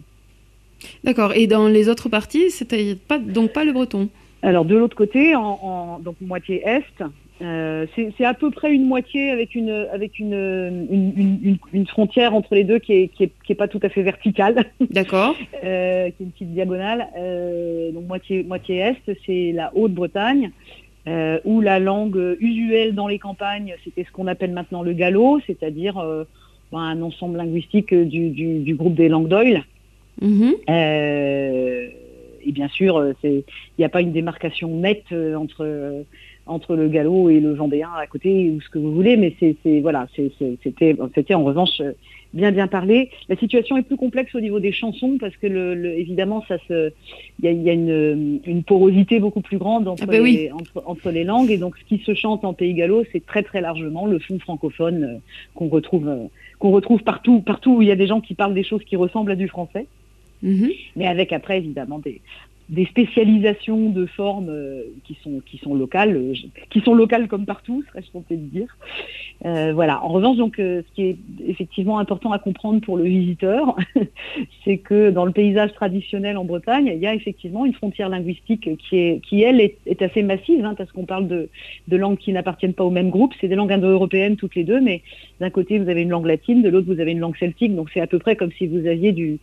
D'accord. 1.04 1.34
Et 1.34 1.48
dans 1.48 1.68
les 1.68 1.88
autres 1.90 2.10
parties, 2.10 2.50
c'était 2.50 2.96
pas, 2.96 3.20
donc 3.20 3.54
pas 3.54 3.64
le 3.66 3.72
breton. 3.72 4.10
Alors 4.42 4.66
de 4.66 4.76
l'autre 4.76 4.96
côté, 4.98 5.36
en, 5.36 5.60
en- 5.62 6.00
donc 6.00 6.16
moitié 6.22 6.62
est, 6.66 7.04
euh, 7.42 7.86
c'est 8.18 8.26
à 8.26 8.34
peu 8.34 8.50
près 8.52 8.74
une 8.74 8.86
moitié 8.86 9.30
avec 9.32 9.54
une 9.56 9.70
avec 9.94 10.18
une, 10.20 10.34
une, 10.90 11.14
une- 11.16 11.40
une- 11.44 11.58
une 11.74 11.88
frontière 11.88 12.34
entre 12.34 12.56
les 12.56 12.64
deux 12.64 12.80
qui 12.80 12.94
est, 12.94 13.08
qui 13.10 13.24
est, 13.26 13.32
qui 13.46 13.52
est 13.52 13.56
pas 13.56 13.68
tout 13.68 13.80
à 13.84 13.90
fait 13.90 14.02
verticale, 14.02 14.66
D'accord. 14.90 15.36
euh, 15.64 16.10
qui 16.12 16.24
est 16.24 16.26
une 16.26 16.32
petite 16.32 16.54
diagonale. 16.54 17.08
Euh, 17.18 17.92
donc 17.92 18.08
moitié 18.08 18.44
moitié 18.44 18.78
est, 18.78 18.96
c'est 19.26 19.52
la 19.54 19.72
Haute-Bretagne. 19.76 20.52
Où 21.44 21.60
la 21.60 21.80
langue 21.80 22.38
usuelle 22.40 22.94
dans 22.94 23.08
les 23.08 23.18
campagnes, 23.18 23.74
c'était 23.84 24.04
ce 24.04 24.12
qu'on 24.12 24.28
appelle 24.28 24.52
maintenant 24.52 24.84
le 24.84 24.94
gallo, 24.94 25.40
c'est-à-dire 25.48 25.98
un 26.78 27.02
ensemble 27.02 27.38
linguistique 27.38 27.94
du, 27.94 28.30
du, 28.30 28.60
du 28.60 28.76
groupe 28.76 28.96
des 28.96 29.10
langues 29.10 29.28
d'Oil. 29.28 29.64
Mhm. 30.22 30.54
Euh, 30.70 31.88
et 32.46 32.52
bien 32.52 32.68
sûr, 32.68 32.98
euh, 32.98 33.14
il 33.24 33.44
n'y 33.78 33.86
a 33.86 33.90
pas 33.90 34.02
une 34.02 34.12
démarcation 34.12 34.70
nette 34.70 35.12
euh, 35.12 35.36
entre, 35.36 35.66
euh, 35.66 36.04
entre 36.46 36.76
le 36.76 36.88
gallo 36.88 37.30
et 37.30 37.40
le 37.40 37.54
vendéen 37.54 37.90
à 37.96 38.08
côté 38.08 38.50
ou 38.50 38.62
ce 38.62 38.70
que 38.70 38.80
vous 38.80 38.94
voulez, 38.94 39.18
mais 39.18 39.36
c'est 39.40 39.80
voilà, 39.82 40.08
c'était 40.16 41.34
en 41.34 41.44
revanche 41.44 41.82
euh, 41.82 41.92
bien 42.34 42.52
bien 42.52 42.68
parlé. 42.68 43.10
La 43.28 43.36
situation 43.36 43.76
est 43.78 43.82
plus 43.84 43.98
complexe 43.98 44.36
au 44.36 44.40
niveau 44.40 44.60
des 44.60 44.72
chansons 44.72 45.18
parce 45.20 45.36
que 45.38 45.48
le, 45.48 45.74
le- 45.76 45.98
évidemment 45.98 46.44
ça 46.48 46.58
se 46.68 46.92
il 47.40 47.46
y 47.46 47.48
a, 47.48 47.52
il 47.52 47.62
y 47.64 47.70
a 47.70 47.74
une, 47.74 48.40
une 48.46 48.64
porosité 48.64 49.20
beaucoup 49.20 49.42
plus 49.42 49.58
grande 49.58 49.88
entre, 49.88 50.04
Ah 50.08 50.22
oui. 50.22 50.34
les, 50.38 50.52
entre, 50.52 50.84
entre 50.86 51.10
les 51.12 51.24
langues 51.24 51.50
et 51.52 51.58
donc 51.58 51.76
ce 51.78 51.84
qui 51.86 52.04
se 52.04 52.14
chante 52.14 52.46
en 52.46 52.54
pays 52.54 52.74
gallo 52.76 53.04
c'est 53.12 53.26
très 53.26 53.42
très 53.44 53.62
largement 53.62 54.06
le 54.06 54.20
fond 54.20 54.38
francophone 54.40 55.04
euh, 55.04 55.18
qu'on 55.56 55.70
retrouve 55.70 56.08
euh, 56.08 56.26
qu'on 56.60 56.72
retrouve 56.72 57.02
partout 57.04 57.42
partout 57.42 57.78
où 57.78 57.82
il 57.82 57.88
y 57.88 57.92
a 57.92 57.96
des 57.96 58.08
gens 58.08 58.22
qui 58.22 58.36
parlent 58.36 58.54
des 58.54 58.64
choses 58.64 58.84
qui 58.84 58.96
ressemblent 58.96 59.32
à 59.32 59.36
du 59.36 59.48
français 59.48 59.88
Mhm. 60.42 60.70
mais 60.96 61.06
avec 61.06 61.34
après 61.34 61.58
évidemment 61.58 62.00
des, 62.00 62.22
des 62.70 62.86
spécialisations 62.86 63.90
de 63.90 64.06
formes 64.06 64.50
euh, 64.50 64.84
qui 65.04 65.18
sont 65.24 65.42
qui 65.46 65.58
sont 65.58 65.74
locales, 65.74 66.16
euh, 66.16 66.34
qui 66.70 66.82
sont 66.82 66.94
locales 66.94 67.28
comme 67.28 67.46
partout, 67.46 67.84
serais-je 67.90 68.12
tenté 68.12 68.38
de 68.38 68.46
dire. 68.46 68.78
Euh, 69.46 69.72
voilà. 69.74 70.04
En 70.04 70.10
revanche, 70.10 70.38
donc, 70.38 70.60
euh, 70.60 70.84
ce 70.88 70.96
qui 70.96 71.04
est 71.04 71.18
effectivement 71.48 71.98
important 71.98 72.32
à 72.32 72.40
comprendre 72.40 72.82
pour 72.82 72.98
le 72.98 73.06
visiteur, 73.06 73.76
c'est 74.66 74.78
que 74.78 75.10
dans 75.10 75.26
le 75.26 75.32
paysage 75.32 75.74
traditionnel 75.74 76.38
en 76.38 76.46
Bretagne, 76.46 76.92
il 76.94 77.00
y 77.00 77.08
a 77.08 77.16
effectivement 77.16 77.66
une 77.66 77.74
frontière 77.74 78.10
linguistique 78.10 78.70
qui 78.78 78.98
est 78.98 79.22
qui 79.22 79.42
elle 79.42 79.60
est, 79.62 79.78
est 79.88 80.02
assez 80.04 80.22
massive, 80.22 80.64
hein, 80.64 80.76
parce 80.78 80.92
qu'on 80.92 81.06
parle 81.06 81.28
de, 81.28 81.50
de 81.88 81.98
langues 81.98 82.18
qui 82.18 82.32
n'appartiennent 82.34 82.74
pas 82.74 82.84
au 82.84 82.92
même 82.92 83.10
groupe. 83.10 83.34
C'est 83.42 83.48
des 83.48 83.56
langues 83.56 83.74
indo-européennes 83.74 84.36
toutes 84.36 84.56
les 84.56 84.64
deux, 84.64 84.80
mais 84.80 85.02
d'un 85.40 85.50
côté 85.50 85.80
vous 85.80 85.90
avez 85.90 86.04
une 86.04 86.10
langue 86.10 86.28
latine, 86.28 86.62
de 86.62 86.70
l'autre 86.70 86.88
vous 86.88 87.00
avez 87.00 87.14
une 87.14 87.20
langue 87.20 87.38
celtique, 87.38 87.76
donc 87.76 87.90
c'est 87.94 88.02
à 88.02 88.08
peu 88.08 88.20
près 88.20 88.36
comme 88.36 88.52
si 88.52 88.68
vous 88.68 88.86
aviez 88.86 89.12
du 89.12 89.40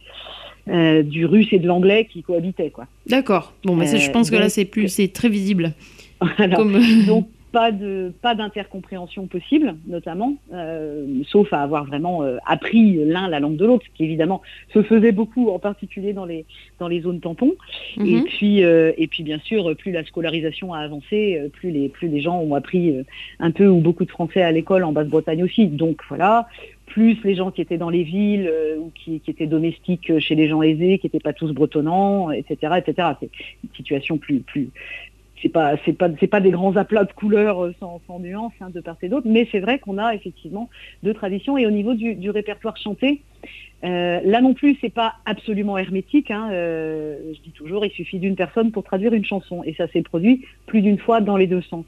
euh, 0.69 1.03
du 1.03 1.27
russe 1.27 1.49
et 1.53 1.59
de 1.59 1.67
l'anglais 1.67 2.07
qui 2.11 2.23
cohabitaient 2.23 2.71
quoi. 2.71 2.87
D'accord. 3.07 3.53
Bon, 3.65 3.75
mais 3.77 3.87
c'est- 3.87 3.99
je 3.99 4.11
Euh, 4.11 4.13
pense 4.13 4.31
que 4.31 4.37
là, 4.37 4.43
donc- 4.43 4.51
c'est 4.51 4.65
plus, 4.65 4.89
c'est 4.89 5.09
très 5.13 5.29
visible. 5.29 5.73
Voilà. 6.21 6.57
Comme... 6.57 6.79
Donc 7.07 7.29
pas 7.53 7.73
de 7.73 8.13
pas 8.21 8.35
d'intercompréhension 8.35 9.27
possible, 9.29 9.77
notamment, 9.87 10.35
euh, 10.53 11.07
sauf 11.27 11.51
à 11.55 11.63
avoir 11.63 11.85
vraiment 11.87 12.23
euh, 12.23 12.37
appris 12.45 12.99
l'un 13.05 13.29
la 13.29 13.41
langue 13.41 13.57
de 13.57 13.65
l'autre, 13.65 13.85
ce 13.91 13.97
qui 13.97 14.05
évidemment 14.05 14.43
se 14.75 14.83
faisait 14.83 15.13
beaucoup, 15.13 15.49
en 15.49 15.59
particulier 15.59 16.13
dans 16.13 16.25
les 16.27 16.45
dans 16.81 16.89
les 16.89 17.01
zones 17.01 17.21
tampons. 17.21 17.55
Et 17.99 18.17
Mhm. 18.17 18.25
puis 18.25 18.63
euh, 18.65 18.93
et 18.99 19.07
puis 19.07 19.23
bien 19.23 19.39
sûr, 19.39 19.75
plus 19.77 19.93
la 19.93 20.05
scolarisation 20.05 20.75
a 20.75 20.81
avancé, 20.81 21.39
euh, 21.39 21.49
plus 21.49 21.71
les 21.71 21.89
plus 21.89 22.09
les 22.09 22.21
gens 22.21 22.39
ont 22.41 22.55
appris 22.55 22.91
euh, 22.91 23.05
un 23.39 23.51
peu 23.53 23.67
ou 23.69 23.79
beaucoup 23.81 24.05
de 24.05 24.11
français 24.11 24.43
à 24.43 24.53
l'école 24.53 24.85
en 24.85 24.93
Basse-Bretagne 24.93 25.43
aussi. 25.45 25.67
Donc 25.69 26.01
voilà. 26.09 26.49
Plus 26.87 27.23
les 27.25 27.35
gens 27.35 27.51
qui 27.51 27.61
étaient 27.61 27.79
dans 27.79 27.91
les 27.91 28.05
villes 28.05 28.49
euh, 28.49 28.79
ou 28.79 28.93
qui, 28.95 29.21
étaient 29.27 29.47
domestiques 29.47 30.19
chez 30.19 30.35
les 30.35 30.49
gens 30.49 30.63
aisés, 30.63 30.99
qui 30.99 31.07
n'étaient 31.07 31.21
pas 31.21 31.33
tous 31.33 31.53
bretonnants, 31.53 32.31
etc., 32.31 32.75
etc. 32.79 33.09
C'est 33.21 33.31
une 33.65 33.75
situation 33.75 34.19
plus 34.19 34.41
plus 34.41 34.71
c'est 35.43 35.49
pas 35.49 36.09
pas 36.31 36.41
des 36.41 36.51
grands 36.51 36.77
aplats 36.77 37.05
de 37.05 37.13
couleurs 37.13 37.65
euh, 37.65 37.75
sans, 37.79 38.01
sans 38.07 38.19
nuance 38.19 38.53
hein, 38.61 38.71
de 38.71 38.81
part 38.81 38.97
et 39.03 39.09
d'autre, 39.09 39.27
mais 39.29 39.49
c'est 39.53 39.61
vrai 39.61 39.79
qu'on 39.79 39.99
a 39.99 40.15
effectivement 40.15 40.69
deux 41.03 41.15
traditions 41.15 41.59
et 41.59 41.67
au 41.67 41.71
niveau 41.71 41.95
du, 41.95 42.31
répertoire 42.31 42.77
chanté, 42.77 43.23
euh, 43.85 44.21
là 44.25 44.41
non 44.41 44.55
plus 44.55 44.77
c'est 44.81 44.93
pas 44.93 45.15
absolument 45.25 45.79
hermétique. 45.79 46.31
Hein, 46.31 46.49
euh, 46.53 47.19
je 47.35 47.41
dis 47.41 47.53
toujours, 47.53 47.85
il 47.85 47.91
suffit 47.91 48.19
d'une 48.19 48.37
personne 48.37 48.73
pour 48.73 48.85
traduire 48.85 49.13
une 49.13 49.25
chanson 49.25 49.63
et 49.65 49.75
ça 49.75 49.87
s'est 49.89 50.03
produit 50.03 50.45
plus 50.67 50.83
d'une 50.83 50.99
fois 50.99 51.21
dans 51.21 51.37
les 51.37 51.47
deux 51.47 51.63
sens. 51.63 51.85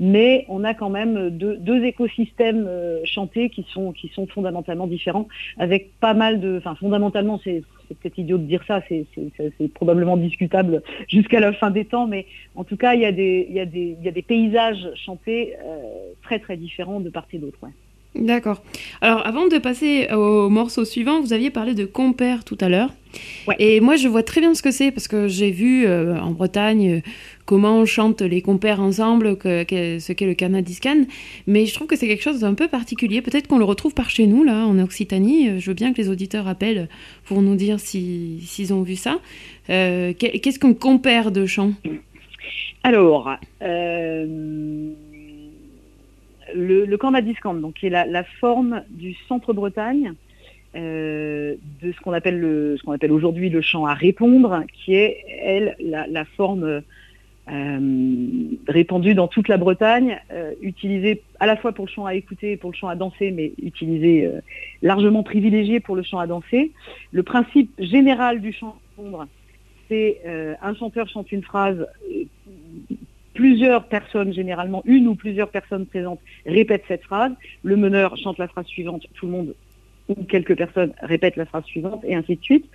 Mais 0.00 0.44
on 0.48 0.64
a 0.64 0.74
quand 0.74 0.90
même 0.90 1.30
deux, 1.30 1.84
écosystèmes 1.84 2.66
euh, 2.68 3.00
chantés 3.04 3.50
qui 3.50 3.66
sont 3.72 3.92
qui 3.92 4.08
sont 4.08 4.26
fondamentalement 4.26 4.86
différents, 4.86 5.28
avec 5.58 5.90
pas 6.00 6.14
mal 6.14 6.40
de, 6.40 6.58
enfin 6.58 6.74
fondamentalement 6.74 7.40
c'est 7.42 7.62
peut-être 7.94 8.18
idiot 8.18 8.38
de 8.38 8.44
dire 8.44 8.62
ça, 8.66 8.82
c'est 8.88 9.72
probablement 9.74 10.16
discutable 10.16 10.82
jusqu'à 11.08 11.40
la 11.40 11.52
fin 11.52 11.70
des 11.70 11.84
temps, 11.84 12.06
mais 12.06 12.26
en 12.54 12.64
tout 12.64 12.76
cas, 12.76 12.94
il 12.94 13.00
y 13.00 13.06
a 13.06 13.12
des, 13.12 13.46
il 13.48 13.56
y 13.56 13.60
a 13.60 13.66
des, 13.66 13.96
il 13.98 14.04
y 14.04 14.08
a 14.08 14.12
des 14.12 14.22
paysages 14.22 14.90
chantés 14.94 15.54
euh, 15.64 16.12
très 16.22 16.38
très 16.38 16.56
différents 16.56 17.00
de 17.00 17.10
part 17.10 17.26
et 17.32 17.38
d'autre. 17.38 17.58
ouais. 17.62 17.70
D'accord. 18.14 18.62
Alors, 19.00 19.26
avant 19.26 19.48
de 19.48 19.58
passer 19.58 20.08
au 20.12 20.48
morceau 20.48 20.84
suivant, 20.84 21.20
vous 21.20 21.32
aviez 21.32 21.50
parlé 21.50 21.74
de 21.74 21.84
compère 21.84 22.44
tout 22.44 22.58
à 22.60 22.68
l'heure. 22.68 22.90
Ouais. 23.46 23.56
Et 23.58 23.80
moi, 23.80 23.96
je 23.96 24.08
vois 24.08 24.22
très 24.22 24.40
bien 24.40 24.54
ce 24.54 24.62
que 24.62 24.70
c'est 24.70 24.90
parce 24.90 25.08
que 25.08 25.28
j'ai 25.28 25.50
vu 25.50 25.86
euh, 25.86 26.18
en 26.20 26.30
Bretagne 26.32 26.96
euh, 26.96 27.00
comment 27.46 27.84
chantent 27.86 28.20
les 28.22 28.42
compères 28.42 28.80
ensemble, 28.80 29.36
que, 29.38 29.62
que- 29.64 29.98
ce 29.98 30.12
qu'est 30.12 30.26
le 30.26 30.34
canadiscan. 30.34 31.06
Mais 31.46 31.64
je 31.66 31.72
trouve 31.74 31.86
que 31.86 31.96
c'est 31.96 32.06
quelque 32.06 32.22
chose 32.22 32.40
d'un 32.40 32.54
peu 32.54 32.68
particulier. 32.68 33.22
Peut-être 33.22 33.46
qu'on 33.46 33.58
le 33.58 33.64
retrouve 33.64 33.94
par 33.94 34.10
chez 34.10 34.26
nous, 34.26 34.44
là, 34.44 34.66
en 34.66 34.78
Occitanie. 34.78 35.48
Euh, 35.48 35.58
Je 35.58 35.70
veux 35.70 35.74
bien 35.74 35.92
que 35.92 35.98
les 35.98 36.08
auditeurs 36.10 36.46
appellent 36.46 36.88
pour 37.24 37.40
nous 37.42 37.54
dire 37.56 37.80
si- 37.80 38.40
s'ils 38.44 38.72
ont 38.74 38.82
vu 38.82 38.96
ça. 38.96 39.18
Euh, 39.70 40.12
qu'est- 40.12 40.38
Qu'est-ce 40.40 40.58
qu'un 40.58 40.74
compère 40.74 41.30
de 41.30 41.46
chant? 41.46 41.72
Alors, 42.82 43.30
euh, 43.62 44.26
le, 46.54 46.84
le 46.86 46.96
Canadiscan, 46.98 47.54
donc 47.54 47.74
qui 47.74 47.86
est 47.86 47.90
la, 47.90 48.06
la 48.06 48.24
forme 48.24 48.82
du 48.90 49.14
centre-Bretagne, 49.28 50.12
euh, 50.74 51.54
de 51.82 51.92
ce 51.92 52.00
qu'on 52.00 52.12
appelle 52.12 53.12
aujourd'hui 53.12 53.48
le 53.48 53.60
chant 53.60 53.86
à 53.86 53.94
répondre, 53.94 54.64
qui 54.72 54.94
est 54.94 55.24
elle 55.42 55.76
la, 55.80 56.24
forme 56.36 56.82
euh, 57.50 58.48
répandue 58.68 59.14
dans 59.14 59.28
toute 59.28 59.48
la 59.48 59.56
Bretagne, 59.56 60.20
euh, 60.30 60.52
utilisée 60.60 61.22
à 61.40 61.46
la 61.46 61.56
fois 61.56 61.72
pour 61.72 61.86
le 61.86 61.90
chant 61.90 62.04
à 62.04 62.14
écouter 62.14 62.52
et 62.52 62.56
pour 62.58 62.70
le 62.70 62.76
chant 62.76 62.88
à 62.88 62.96
danser, 62.96 63.30
mais 63.30 63.52
utilisée 63.62 64.30
largement 64.82 65.22
privilégiée 65.22 65.80
pour 65.80 65.96
le 65.96 66.02
chant 66.02 66.18
à 66.18 66.26
danser. 66.26 66.72
Le 67.12 67.22
principe 67.22 67.72
général 67.78 68.40
du 68.40 68.52
chant 68.52 68.76
à 68.76 69.00
répondre, 69.00 69.26
c'est 69.88 70.20
un 70.60 70.74
chanteur 70.74 71.08
chante 71.08 71.32
une 71.32 71.42
phrase 71.42 71.86
plusieurs 73.32 73.84
personnes, 73.84 74.34
généralement 74.34 74.82
une 74.84 75.06
ou 75.06 75.14
plusieurs 75.14 75.48
personnes 75.48 75.86
présentes, 75.86 76.18
répètent 76.44 76.84
cette 76.88 77.04
phrase. 77.04 77.30
Le 77.62 77.76
meneur 77.76 78.16
chante 78.16 78.36
la 78.36 78.48
phrase 78.48 78.66
suivante, 78.66 79.06
tout 79.14 79.26
le 79.26 79.32
monde 79.32 79.54
ou 80.08 80.24
quelques 80.24 80.56
personnes 80.56 80.92
répètent 81.02 81.36
la 81.36 81.44
phrase 81.44 81.64
suivante, 81.64 82.02
et 82.06 82.14
ainsi 82.14 82.36
de 82.36 82.42
suite. 82.42 82.66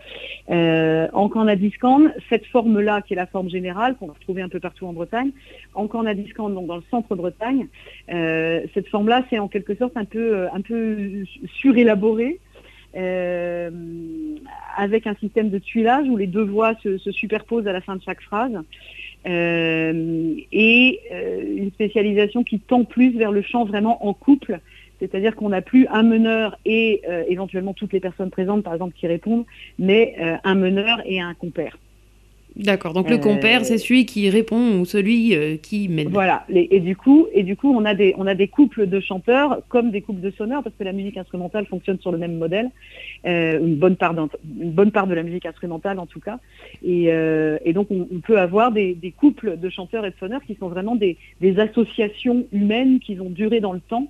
Euh, 0.50 1.08
en 1.14 1.30
Canadiscan, 1.30 2.02
cette 2.30 2.46
forme-là, 2.46 3.02
qui 3.02 3.14
est 3.14 3.16
la 3.16 3.26
forme 3.26 3.50
générale, 3.50 3.96
qu'on 3.96 4.08
va 4.08 4.14
retrouver 4.14 4.42
un 4.42 4.50
peu 4.50 4.60
partout 4.60 4.86
en 4.86 4.94
Bretagne, 4.94 5.32
en 5.74 5.88
Canadiscan, 5.88 6.50
donc 6.50 6.68
dans 6.68 6.78
le 6.78 6.84
centre 6.92 7.16
Bretagne, 7.16 7.68
euh, 8.12 8.62
cette 8.74 8.88
forme-là, 8.88 9.24
c'est 9.30 9.40
en 9.40 9.48
quelque 9.48 9.76
sorte 9.76 9.98
un 9.98 10.06
peu, 10.06 10.36
euh, 10.36 10.48
un 10.54 10.62
peu 10.62 11.24
surélaboré, 11.60 12.40
euh, 12.96 13.72
avec 14.78 15.08
un 15.08 15.16
système 15.16 15.50
de 15.50 15.58
tuilage 15.58 16.08
où 16.08 16.18
les 16.18 16.28
deux 16.28 16.44
voix 16.44 16.76
se, 16.84 17.00
se 17.00 17.12
superposent 17.12 17.68
à 17.68 17.74
la 17.74 17.82
fin 17.82 17.96
de 17.96 18.04
chaque 18.04 18.22
phrase. 18.22 18.54
Et 19.26 21.00
une 21.58 21.72
spécialisation 21.72 22.44
qui 22.44 22.60
tend 22.60 22.84
plus 22.84 23.18
vers 23.18 23.32
le 23.32 23.42
chant 23.42 23.64
vraiment 23.64 24.06
en 24.06 24.14
couple, 24.14 24.60
c'est-à-dire 25.08 25.36
qu'on 25.36 25.50
n'a 25.50 25.62
plus 25.62 25.86
un 25.88 26.04
meneur 26.04 26.58
et 26.66 27.02
euh, 27.10 27.24
éventuellement 27.28 27.74
toutes 27.74 27.94
les 27.94 28.00
personnes 28.00 28.30
présentes, 28.30 28.64
par 28.64 28.74
exemple, 28.74 28.94
qui 28.98 29.08
répondent, 29.08 29.46
mais 29.78 30.16
euh, 30.22 30.36
un 30.44 30.56
meneur 30.56 31.02
et 31.06 31.20
un 31.20 31.34
compère. 31.34 31.78
D'accord, 32.56 32.94
donc 32.94 33.10
le 33.10 33.16
Euh, 33.16 33.20
compère, 33.20 33.66
c'est 33.66 33.80
celui 33.80 34.06
qui 34.06 34.30
répond 34.30 34.80
ou 34.80 34.86
celui 34.86 35.36
qui 35.64 35.88
mène. 35.90 36.10
Voilà. 36.10 36.46
Les- 36.50 36.68
et 36.70 36.80
du 36.82 36.96
coup, 36.96 37.26
et 37.34 37.42
du 37.42 37.56
coup, 37.56 37.74
on 37.76 37.84
a 37.84 37.96
des 37.96 38.14
on 38.16 38.28
a 38.28 38.36
des 38.36 38.48
couples 38.48 38.86
de 38.86 39.00
chanteurs 39.00 39.64
comme 39.70 39.90
des 39.90 40.02
couples 40.02 40.22
de 40.22 40.30
sonneurs 40.30 40.62
parce 40.62 40.76
que 40.78 40.84
la 40.84 40.94
musique 40.94 41.18
instrumentale 41.18 41.66
fonctionne 41.66 41.98
sur 42.00 42.12
le 42.12 42.20
même 42.20 42.38
modèle. 42.38 42.70
Une 43.26 43.76
bonne 43.76 43.96
part 43.96 44.14
une 44.62 44.70
bonne 44.72 44.92
part 44.92 45.08
de 45.08 45.16
la 45.16 45.24
musique 45.24 45.48
instrumentale 45.48 45.98
en 45.98 46.06
tout 46.06 46.20
cas. 46.20 46.38
Et, 46.86 47.06
et 47.66 47.74
donc 47.74 47.88
on, 47.90 48.08
on 48.16 48.20
peut 48.20 48.38
avoir 48.40 48.72
des, 48.72 48.94
des 48.94 49.10
couples 49.12 49.58
de 49.58 49.70
chanteurs 49.70 50.06
et 50.06 50.12
de 50.12 50.16
sonneurs 50.20 50.44
qui 50.46 50.54
sont 50.60 50.68
vraiment 50.68 50.96
des, 50.96 51.18
des 51.42 51.58
associations 51.60 52.46
humaines 52.52 53.00
qui 53.00 53.20
ont 53.20 53.32
duré 53.32 53.62
dans 53.62 53.74
le 53.74 53.80
temps. 53.80 54.08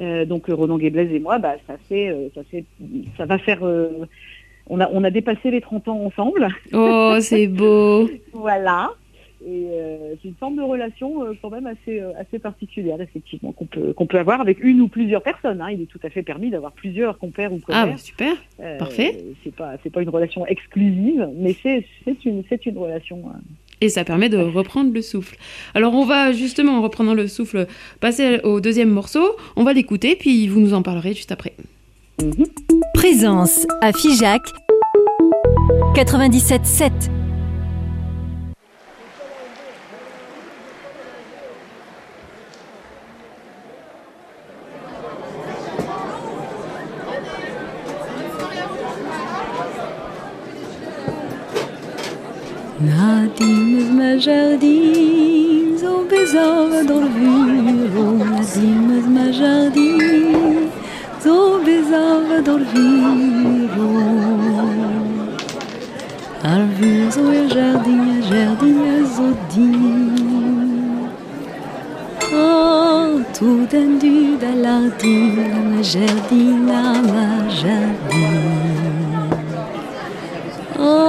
Euh, 0.00 0.24
donc 0.24 0.48
euh, 0.48 0.54
Ronan 0.54 0.78
Guéblaise 0.78 1.12
et 1.12 1.18
moi, 1.20 1.38
bah, 1.38 1.56
ça 1.66 1.76
fait 1.88 2.08
euh, 2.08 2.28
ça 2.34 2.42
fait 2.44 2.64
ça 3.16 3.24
va 3.26 3.38
faire 3.38 3.64
euh, 3.64 4.06
on 4.68 4.80
a 4.80 4.88
on 4.92 5.02
a 5.04 5.10
dépassé 5.10 5.50
les 5.50 5.60
30 5.60 5.88
ans 5.88 6.00
ensemble. 6.04 6.48
Oh, 6.72 7.16
c'est 7.20 7.46
beau. 7.46 8.08
Voilà. 8.32 8.90
Et 9.46 9.66
c'est 10.20 10.28
une 10.28 10.34
forme 10.34 10.56
de 10.56 10.62
relation 10.62 11.24
quand 11.40 11.50
même 11.50 11.68
assez, 11.68 12.00
assez 12.18 12.40
particulière, 12.40 13.00
effectivement, 13.00 13.52
qu'on 13.52 13.66
peut, 13.66 13.92
qu'on 13.92 14.06
peut 14.06 14.18
avoir 14.18 14.40
avec 14.40 14.58
une 14.62 14.80
ou 14.80 14.88
plusieurs 14.88 15.22
personnes. 15.22 15.60
hein. 15.60 15.70
Il 15.70 15.80
est 15.80 15.86
tout 15.86 16.00
à 16.02 16.10
fait 16.10 16.22
permis 16.24 16.50
d'avoir 16.50 16.72
plusieurs 16.72 17.18
compères 17.18 17.52
ou 17.52 17.60
Ah, 17.68 17.84
compères. 17.84 17.86
bah, 17.86 17.96
super. 17.98 18.34
Parfait. 18.80 19.16
C'est 19.44 19.54
pas, 19.54 19.76
pas 19.78 20.02
une 20.02 20.08
relation 20.08 20.44
exclusive, 20.44 21.28
mais 21.36 21.54
c'est, 21.62 21.84
une, 22.24 22.42
c'est 22.48 22.66
une 22.66 22.78
relation. 22.78 23.22
Et 23.80 23.88
ça 23.88 24.04
permet 24.04 24.28
de 24.28 24.38
reprendre 24.38 24.92
le 24.92 25.02
souffle. 25.02 25.36
Alors 25.74 25.94
on 25.94 26.04
va 26.04 26.32
justement, 26.32 26.78
en 26.78 26.82
reprenant 26.82 27.14
le 27.14 27.28
souffle, 27.28 27.66
passer 28.00 28.40
au 28.42 28.60
deuxième 28.60 28.90
morceau. 28.90 29.36
On 29.56 29.64
va 29.64 29.72
l'écouter, 29.72 30.16
puis 30.16 30.48
vous 30.48 30.60
nous 30.60 30.74
en 30.74 30.82
parlerez 30.82 31.14
juste 31.14 31.32
après. 31.32 31.54
Présence 32.94 33.66
à 33.80 33.92
Figeac 33.92 34.42
97.7. 35.94 36.90
Nadine 52.80 53.67
ma 54.08 54.16
jardine, 54.16 55.76
zo 55.80 55.92
bezava 56.10 56.80
dorviro. 56.90 58.04
Nadine 58.30 58.96
ma 59.14 59.26
jardine, 59.38 60.70
zo 61.24 61.36
bezava 61.64 62.38
dorviro. 62.48 63.88
Arvur 66.52 67.00
zo 67.14 67.24
e 67.40 67.42
jardinha, 67.54 68.16
jardinha 68.30 68.96
zodin. 69.14 69.76
Oh, 72.32 73.10
tudo 73.36 73.76
andu 73.84 74.14
da 74.42 74.52
lardina, 74.64 75.58
ma 75.68 75.80
jardina, 75.92 76.80
ma 77.12 77.26
jardine. 77.60 78.48
Oh, 80.78 81.07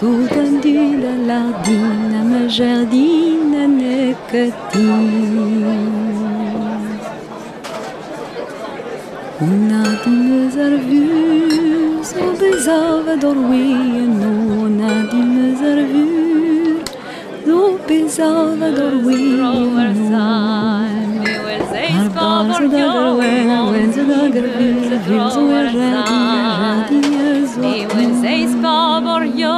تودندي 0.00 0.78
للاردين 0.96 2.12
مجردين 2.24 3.52
نكتين 3.78 5.64
ونادي 9.42 10.10
مزرفوز 10.10 12.08
وبزاف 12.22 13.06
دروين 13.22 14.20
ونادي 14.60 15.16
مزرفوز 15.16 16.90
وبزاف 17.48 18.58
دروين 18.58 19.24
Arbaz 22.00 22.72
da 22.72 22.78
garwen, 22.78 23.48
wenz 23.72 23.96
da 23.96 24.26
garwen, 24.34 24.90
vivz 25.06 25.36
wer 25.48 25.66
radi, 25.78 26.20
radi, 26.60 27.00
zot. 27.52 27.62
Ni 27.62 27.86
wenz 27.94 28.24
eis 28.24 28.52
babor 28.62 29.22
yo, 29.42 29.56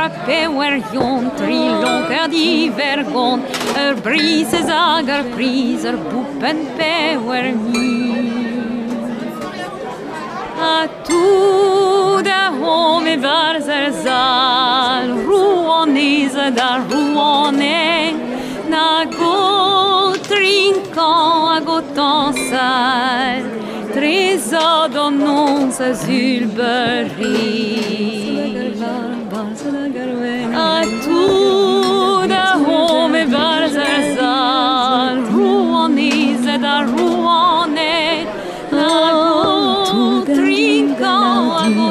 a 0.00 0.08
pewer 0.26 0.74
jon 0.92 1.30
tri 1.36 1.58
lonker 1.82 2.26
di 2.34 2.70
vergon 2.78 3.42
er 3.82 3.94
brises 4.06 4.68
agar 4.76 5.22
priser 5.34 5.94
bupen 6.10 6.58
pewer 6.78 7.42
ni 7.64 7.90
a 10.68 10.88
tu 11.08 12.22
da 12.28 12.42
home 12.62 13.14
varzer 13.26 13.86
zal 14.02 15.14
ruon 15.28 15.96
is 16.06 16.34
da 16.58 16.72
ruone 16.88 17.86
na 18.74 18.88
go 19.18 19.38
trincan 20.28 21.56
a 21.56 21.60
go 21.70 21.80
tansal 22.00 23.59
trésor 23.92 24.88
dans 24.92 25.10
non 25.10 25.70
sa 25.70 25.92
zulberie 25.94 27.10
a 30.54 30.82
tu 31.04 31.22
da 32.32 32.46
home 32.66 33.22
varzer 33.34 34.00
zal 34.16 35.16
ruon 35.32 35.96
is 35.98 36.44
da 36.64 36.76
ruone 36.90 37.96
na 38.76 38.90
go 39.98 40.06
trincan 40.36 41.44
a 41.62 41.66
go 41.76 41.88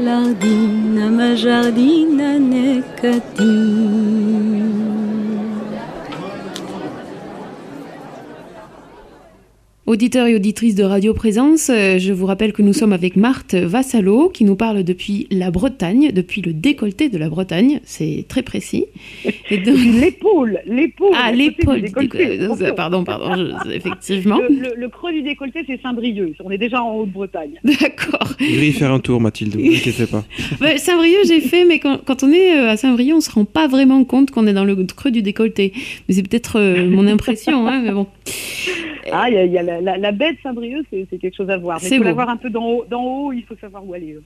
andu 0.00 0.06
da 0.06 0.06
lardina, 0.06 1.10
ma 1.10 1.34
jardina 1.34 2.38
Auditeurs 9.90 10.28
et 10.28 10.36
auditrices 10.36 10.76
de 10.76 10.84
Radio 10.84 11.12
Présence, 11.14 11.68
euh, 11.68 11.98
je 11.98 12.12
vous 12.12 12.24
rappelle 12.24 12.52
que 12.52 12.62
nous 12.62 12.72
sommes 12.72 12.92
avec 12.92 13.16
Marthe 13.16 13.56
Vassalo 13.56 14.28
qui 14.28 14.44
nous 14.44 14.54
parle 14.54 14.84
depuis 14.84 15.26
la 15.32 15.50
Bretagne, 15.50 16.12
depuis 16.12 16.42
le 16.42 16.52
décolleté 16.52 17.08
de 17.08 17.18
la 17.18 17.28
Bretagne, 17.28 17.80
c'est 17.82 18.24
très 18.28 18.42
précis. 18.42 18.84
Et 19.50 19.58
donc- 19.64 19.74
L'épaule, 20.00 20.60
l'épaule. 20.64 21.10
Ah, 21.20 21.32
l'épaule, 21.32 21.82
décolleté, 21.82 22.38
déco- 22.38 22.44
attention. 22.52 22.74
pardon, 22.76 23.02
pardon, 23.02 23.34
je- 23.64 23.70
effectivement. 23.74 24.38
Le, 24.38 24.54
le- 24.54 24.74
le 24.76 24.88
creux 24.90 25.10
du 25.10 25.22
décolleté, 25.22 25.64
c'est 25.66 25.80
Saint-Brieuc. 25.82 26.36
On 26.44 26.52
est 26.52 26.58
déjà 26.58 26.80
en 26.84 26.94
Haute-Bretagne. 26.98 27.54
D'accord. 27.64 28.28
Irai 28.38 28.68
y 28.68 28.72
faire 28.72 28.92
un 28.92 29.00
tour, 29.00 29.20
Mathilde, 29.20 29.56
vous 29.56 29.66
inquiétez 29.74 30.06
pas. 30.06 30.22
Bah, 30.60 30.78
Saint-Brieuc, 30.78 31.24
j'ai 31.26 31.40
fait, 31.40 31.64
mais 31.64 31.80
quand, 31.80 31.98
quand 32.04 32.22
on 32.22 32.30
est 32.30 32.56
euh, 32.56 32.68
à 32.70 32.76
Saint-Brieuc, 32.76 33.16
on 33.16 33.20
se 33.20 33.32
rend 33.32 33.44
pas 33.44 33.66
vraiment 33.66 34.04
compte 34.04 34.30
qu'on 34.30 34.46
est 34.46 34.52
dans 34.52 34.64
le 34.64 34.76
creux 34.84 35.10
du 35.10 35.22
décolleté. 35.22 35.72
Mais 36.08 36.14
c'est 36.14 36.22
peut-être 36.22 36.60
euh, 36.60 36.88
mon 36.88 37.08
impression, 37.08 37.66
hein, 37.66 37.82
mais 37.84 37.90
bon. 37.90 38.06
Ah, 39.12 39.28
il 39.28 39.34
y 39.34 39.38
a, 39.38 39.44
il 39.44 39.50
y 39.52 39.58
a 39.58 39.62
la, 39.64 39.79
la- 39.80 39.96
la 39.98 40.12
baie 40.12 40.32
de 40.32 40.38
Saint-Brieuc, 40.42 40.84
c'est 40.90 41.18
quelque 41.18 41.36
chose 41.36 41.50
à 41.50 41.56
voir. 41.58 41.78
Mais 41.82 41.88
C'est 41.88 41.94
il 41.96 41.98
faut 41.98 42.04
la 42.04 42.12
voir 42.12 42.28
un 42.28 42.36
peu 42.36 42.50
d'en 42.50 42.64
haut, 42.66 42.84
d'en 42.90 43.02
haut, 43.02 43.32
il 43.32 43.42
faut 43.44 43.54
savoir 43.60 43.86
où 43.86 43.94
aller. 43.94 44.16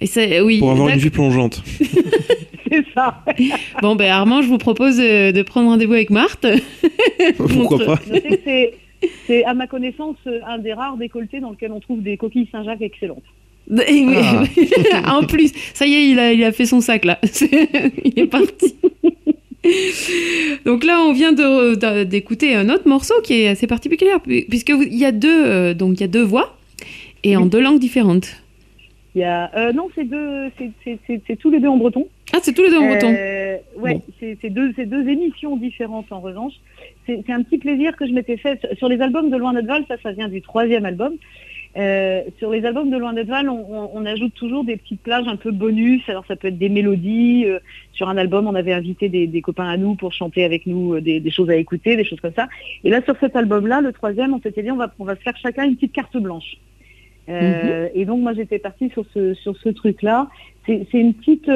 Et 0.00 0.06
c'est, 0.06 0.40
oui. 0.40 0.58
Pour 0.58 0.70
avoir 0.72 0.88
une 0.88 0.98
vue 0.98 1.10
plongeante. 1.10 1.62
C'est 2.70 2.84
ça. 2.94 3.22
Bon, 3.82 3.94
ben 3.94 4.10
Armand, 4.10 4.42
je 4.42 4.48
vous 4.48 4.58
propose 4.58 4.98
euh, 4.98 5.30
de 5.30 5.42
prendre 5.42 5.68
rendez-vous 5.68 5.92
avec 5.92 6.10
Marthe. 6.10 6.44
Pourquoi 7.36 7.56
Montre- 7.78 7.86
pas? 7.86 8.00
Je 8.08 8.14
sais 8.14 8.20
que 8.22 8.40
c'est, 8.44 8.74
c'est, 9.26 9.44
à 9.44 9.54
ma 9.54 9.66
connaissance, 9.68 10.16
un 10.46 10.58
des 10.58 10.72
rares 10.72 10.96
décolletés 10.96 11.38
dans 11.38 11.50
lequel 11.50 11.70
on 11.72 11.78
trouve 11.78 12.02
des 12.02 12.16
coquilles 12.16 12.48
Saint-Jacques 12.50 12.82
excellentes. 12.82 13.22
Oui. 13.70 14.06
Ah. 14.94 15.16
en 15.18 15.24
plus, 15.24 15.52
ça 15.72 15.86
y 15.86 15.94
est, 15.94 16.10
il 16.10 16.18
a, 16.18 16.32
il 16.32 16.42
a 16.42 16.50
fait 16.52 16.66
son 16.66 16.80
sac 16.80 17.04
là. 17.04 17.18
Il 18.04 18.18
est 18.18 18.26
parti. 18.26 18.74
Donc 20.64 20.84
là, 20.84 21.00
on 21.00 21.12
vient 21.12 21.32
d'écouter 22.04 22.54
un 22.54 22.68
autre 22.68 22.88
morceau 22.88 23.14
qui 23.22 23.42
est 23.42 23.48
assez 23.48 23.66
particulier, 23.66 24.10
puisque 24.48 24.70
il 24.70 24.96
y 24.96 25.04
a 25.04 25.12
deux, 25.12 25.46
euh, 25.46 25.74
donc 25.74 25.94
il 25.94 26.00
y 26.00 26.04
a 26.04 26.08
deux 26.08 26.22
voix 26.22 26.56
et 27.22 27.36
en 27.36 27.46
deux 27.46 27.60
langues 27.60 27.78
différentes. 27.78 28.36
Il 29.14 29.20
y 29.20 29.24
a, 29.24 29.50
euh, 29.56 29.72
non, 29.72 29.88
c'est 29.94 30.04
deux, 30.04 30.50
c'est 30.86 31.36
tous 31.36 31.50
les 31.50 31.60
deux 31.60 31.68
en 31.68 31.76
breton. 31.76 32.08
Ah, 32.32 32.38
c'est 32.42 32.52
tous 32.52 32.62
les 32.62 32.70
deux 32.70 32.78
en 32.78 32.88
breton. 32.88 33.14
Euh, 33.16 33.56
ouais, 33.78 34.00
c'est 34.18 34.50
deux, 34.50 34.72
deux 34.72 35.08
émissions 35.08 35.56
différentes 35.56 36.10
en 36.10 36.20
revanche. 36.20 36.54
C'est 37.06 37.30
un 37.30 37.42
petit 37.42 37.58
plaisir 37.58 37.96
que 37.96 38.06
je 38.06 38.12
m'étais 38.12 38.36
fait 38.36 38.66
sur 38.76 38.88
les 38.88 39.00
albums 39.00 39.30
de 39.30 39.36
Loin 39.36 39.52
Val. 39.62 39.84
Ça, 39.86 39.96
ça 40.02 40.12
vient 40.12 40.28
du 40.28 40.42
troisième 40.42 40.84
album. 40.84 41.14
Euh, 41.76 42.22
sur 42.38 42.50
les 42.50 42.64
albums 42.64 42.88
de 42.88 42.96
Loin 42.96 43.20
Val, 43.24 43.48
on, 43.48 43.90
on, 43.92 44.06
ajoute 44.06 44.34
toujours 44.34 44.62
des 44.64 44.76
petites 44.76 45.02
plages 45.02 45.26
un 45.26 45.34
peu 45.34 45.50
bonus. 45.50 46.02
Alors 46.08 46.24
ça 46.26 46.36
peut 46.36 46.48
être 46.48 46.58
des 46.58 46.68
mélodies. 46.68 47.46
Euh, 47.46 47.58
sur 47.92 48.08
un 48.08 48.16
album, 48.16 48.46
on 48.46 48.54
avait 48.54 48.72
invité 48.72 49.08
des, 49.08 49.26
des, 49.26 49.42
copains 49.42 49.68
à 49.68 49.76
nous 49.76 49.96
pour 49.96 50.12
chanter 50.12 50.44
avec 50.44 50.66
nous 50.66 50.94
euh, 50.94 51.00
des, 51.00 51.18
des, 51.18 51.30
choses 51.30 51.50
à 51.50 51.56
écouter, 51.56 51.96
des 51.96 52.04
choses 52.04 52.20
comme 52.20 52.34
ça. 52.34 52.48
Et 52.84 52.90
là, 52.90 53.02
sur 53.02 53.16
cet 53.18 53.34
album-là, 53.34 53.80
le 53.80 53.92
troisième, 53.92 54.34
on 54.34 54.40
s'était 54.40 54.62
dit 54.62 54.70
on 54.70 54.76
va, 54.76 54.94
on 55.00 55.04
va 55.04 55.16
se 55.16 55.22
faire 55.22 55.36
chacun 55.36 55.64
une 55.64 55.74
petite 55.74 55.92
carte 55.92 56.16
blanche. 56.16 56.56
Mhm. 57.26 57.88
Et 57.94 58.04
donc 58.04 58.20
moi 58.20 58.34
j'étais 58.34 58.58
partie 58.58 58.90
sur 58.90 59.06
ce 59.14 59.32
sur 59.32 59.56
ce 59.56 59.70
truc-là. 59.70 60.28
C'est 60.66 60.86
une 60.92 61.14
petite 61.14 61.50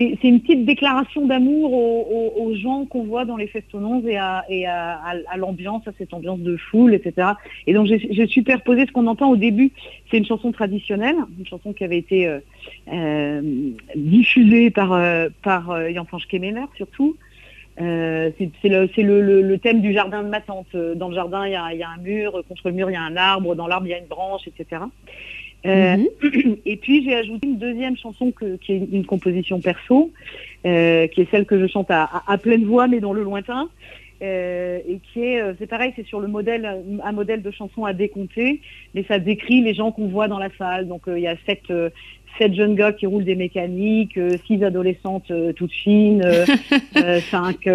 c'est 0.00 0.28
une 0.28 0.40
petite 0.40 0.64
déclaration 0.64 1.26
d'amour 1.26 1.74
aux, 1.74 2.54
gens 2.54 2.86
qu'on 2.86 3.04
voit 3.04 3.26
dans 3.26 3.36
les 3.36 3.46
festonnons 3.46 4.02
et 4.06 4.16
à, 4.16 4.44
et 4.48 4.66
à, 4.66 5.14
l'ambiance, 5.36 5.86
à 5.86 5.92
cette 5.98 6.14
ambiance 6.14 6.40
de 6.40 6.56
foule, 6.56 6.94
etc. 6.94 7.28
Et 7.66 7.74
donc 7.74 7.86
j'ai 7.86 8.26
superposé 8.26 8.86
ce 8.86 8.92
qu'on 8.92 9.06
entend 9.06 9.30
au 9.30 9.36
début. 9.36 9.72
C'est 10.10 10.16
une 10.16 10.24
chanson 10.24 10.52
traditionnelle, 10.52 11.16
une 11.38 11.46
chanson 11.46 11.74
qui 11.74 11.84
avait 11.84 11.98
été 11.98 12.26
euh, 12.26 12.40
euh, 12.92 13.70
diffusée 13.94 14.70
par, 14.70 14.92
euh, 14.92 15.28
par 15.42 15.76
Jan-Franche 15.92 16.26
Kemener 16.28 16.64
surtout. 16.76 17.16
c'est 17.76 18.50
le, 18.64 19.56
thème 19.56 19.82
du 19.82 19.92
jardin 19.92 20.22
de 20.22 20.28
ma 20.28 20.40
tante. 20.40 20.74
Dans 20.96 21.08
le 21.08 21.14
jardin, 21.14 21.46
il 21.46 21.52
y 21.52 21.82
a, 21.82 21.88
un 21.88 22.00
mur, 22.00 22.42
contre 22.48 22.68
le 22.68 22.72
mur, 22.72 22.90
il 22.90 22.94
y 22.94 22.96
a 22.96 23.02
un 23.02 23.16
arbre, 23.16 23.54
dans 23.54 23.66
l'arbre, 23.66 23.86
il 23.86 23.90
y 23.90 23.94
a 23.94 23.98
une 23.98 24.06
branche, 24.06 24.48
etc. 24.48 24.82
Euh, 25.66 25.96
mhm. 25.96 26.56
Et 26.66 26.76
puis 26.76 27.04
j'ai 27.04 27.14
ajouté 27.14 27.46
une 27.46 27.58
deuxième 27.58 27.96
chanson 27.96 28.32
qui 28.60 28.72
est 28.72 28.88
une 28.92 29.06
composition 29.06 29.60
perso, 29.60 30.10
euh, 30.66 31.06
qui 31.08 31.22
est 31.22 31.30
celle 31.30 31.46
que 31.46 31.58
je 31.58 31.66
chante 31.66 31.90
à, 31.90 32.38
pleine 32.42 32.64
voix 32.64 32.88
mais 32.88 33.00
dans 33.00 33.12
le 33.12 33.22
lointain. 33.22 33.68
Euh, 34.22 34.80
et 34.86 34.98
qui 34.98 35.20
est, 35.22 35.42
c'est 35.58 35.66
pareil, 35.66 35.94
c'est 35.96 36.06
sur 36.06 36.20
le 36.20 36.28
modèle, 36.28 36.82
un 37.02 37.12
modèle 37.12 37.40
de 37.40 37.50
chanson 37.50 37.86
à 37.86 37.94
décompter, 37.94 38.60
mais 38.94 39.02
ça 39.04 39.18
décrit 39.18 39.62
les 39.62 39.72
gens 39.72 39.92
qu'on 39.92 40.08
voit 40.08 40.28
dans 40.28 40.38
la 40.38 40.50
salle. 40.58 40.88
Donc 40.88 41.02
il 41.06 41.20
y 41.20 41.26
a 41.26 41.36
sept, 41.46 41.62
sept 42.38 42.54
jeunes 42.54 42.74
gars 42.74 42.92
qui 42.92 43.06
roulent 43.06 43.24
des 43.24 43.34
mécaniques, 43.34 44.18
six 44.46 44.62
adolescentes 44.62 45.32
toutes 45.56 45.72
fines, 45.72 46.22
cinq, 47.30 47.66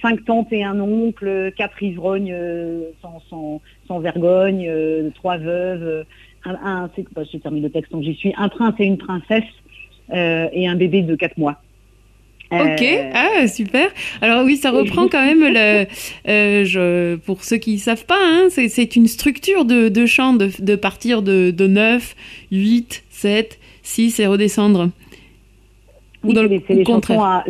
cinq, 0.00 0.24
tantes 0.24 0.50
et 0.50 0.64
un 0.64 0.80
oncle, 0.80 1.52
quatre 1.54 1.82
ivrognes 1.82 2.34
sans, 3.02 3.20
sans, 3.28 3.60
sans 3.86 3.98
vergogne, 3.98 4.70
trois 5.14 5.36
veuves 5.36 6.06
un, 6.46 6.90
bah, 7.14 7.22
je 7.30 7.38
termine 7.38 7.62
le 7.62 7.70
texte 7.70 7.92
donc 7.92 8.02
j'y 8.02 8.14
suis, 8.14 8.32
un 8.36 8.48
prince 8.48 8.74
et 8.78 8.84
une 8.84 8.98
princesse 8.98 9.44
euh, 10.12 10.48
et 10.52 10.68
un 10.68 10.76
bébé 10.76 11.02
de 11.02 11.14
4 11.16 11.36
mois. 11.38 11.60
Ok, 12.52 12.82
euh, 12.82 13.10
ah 13.12 13.48
super. 13.48 13.90
Alors 14.20 14.44
oui, 14.44 14.56
ça 14.56 14.70
reprend 14.70 15.08
quand 15.08 15.24
même 15.24 15.42
le. 15.42 15.86
Euh, 16.28 16.64
je, 16.64 17.16
pour 17.16 17.42
ceux 17.42 17.56
qui 17.56 17.72
ne 17.72 17.78
savent 17.78 18.06
pas, 18.06 18.20
hein, 18.20 18.46
c'est 18.50 18.94
une 18.94 19.08
structure 19.08 19.64
de, 19.64 19.88
de 19.88 20.06
chant 20.06 20.32
de, 20.32 20.50
de, 20.60 20.76
partir 20.76 21.22
de, 21.22 21.50
de 21.50 21.66
9, 21.66 22.14
8, 22.52 23.02
7, 23.10 23.58
6 23.82 24.20
et 24.20 24.26
redescendre. 24.28 24.90
Ou 26.22 26.32
dans 26.32 26.44
le 26.44 26.84
contraire. 26.84 27.42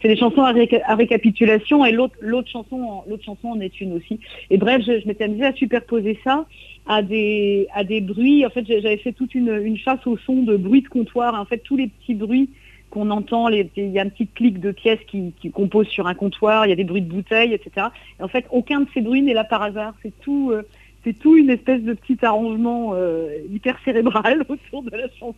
C'est 0.00 0.08
des 0.08 0.16
chansons 0.16 0.42
à, 0.42 0.52
récapitulation 0.94 1.84
et 1.84 1.92
l'autre 1.92 2.48
chanson, 2.48 3.02
l'autre 3.08 3.24
chanson 3.24 3.48
en 3.48 3.60
est 3.60 3.80
une 3.80 3.94
aussi. 3.94 4.20
Et 4.50 4.58
bref, 4.58 4.82
je, 4.86 5.06
m'étais 5.06 5.24
amusée 5.24 5.44
à 5.44 5.52
superposer 5.52 6.18
ça 6.24 6.46
à 6.86 7.02
des, 7.02 7.68
à 7.74 7.84
des 7.84 8.00
bruits. 8.00 8.44
En 8.46 8.50
fait, 8.50 8.64
j'avais 8.66 8.96
fait 8.96 9.12
toute 9.12 9.34
une, 9.34 9.76
chasse 9.76 10.06
au 10.06 10.16
son 10.18 10.42
de 10.42 10.56
bruits 10.56 10.82
de 10.82 10.88
comptoir. 10.88 11.38
En 11.40 11.44
fait, 11.44 11.58
tous 11.58 11.76
les 11.76 11.88
petits 11.88 12.14
bruits 12.14 12.50
qu'on 12.90 13.10
entend, 13.10 13.48
il 13.48 13.68
y 13.76 13.98
a 13.98 14.02
un 14.02 14.08
petit 14.08 14.26
clic 14.26 14.58
de 14.58 14.72
pièces 14.72 14.98
qui, 15.06 15.32
qui 15.40 15.50
composent 15.50 15.88
sur 15.88 16.08
un 16.08 16.14
comptoir, 16.14 16.66
il 16.66 16.70
y 16.70 16.72
a 16.72 16.76
des 16.76 16.84
bruits 16.84 17.02
de 17.02 17.08
bouteilles, 17.08 17.54
etc. 17.54 17.86
Et 18.18 18.22
en 18.22 18.28
fait, 18.28 18.46
aucun 18.50 18.80
de 18.80 18.86
ces 18.92 19.00
bruits 19.00 19.22
n'est 19.22 19.34
là 19.34 19.44
par 19.44 19.62
hasard. 19.62 19.94
C'est 20.02 20.12
tout, 20.20 20.50
euh, 20.50 20.62
c'est 21.04 21.16
tout 21.18 21.36
une 21.36 21.50
espèce 21.50 21.82
de 21.82 21.94
petit 21.94 22.18
arrangement 22.24 22.92
euh, 22.94 23.28
hyper 23.48 23.78
cérébral 23.84 24.44
autour 24.48 24.82
de 24.82 24.90
la 24.90 25.08
chanson. 25.18 25.34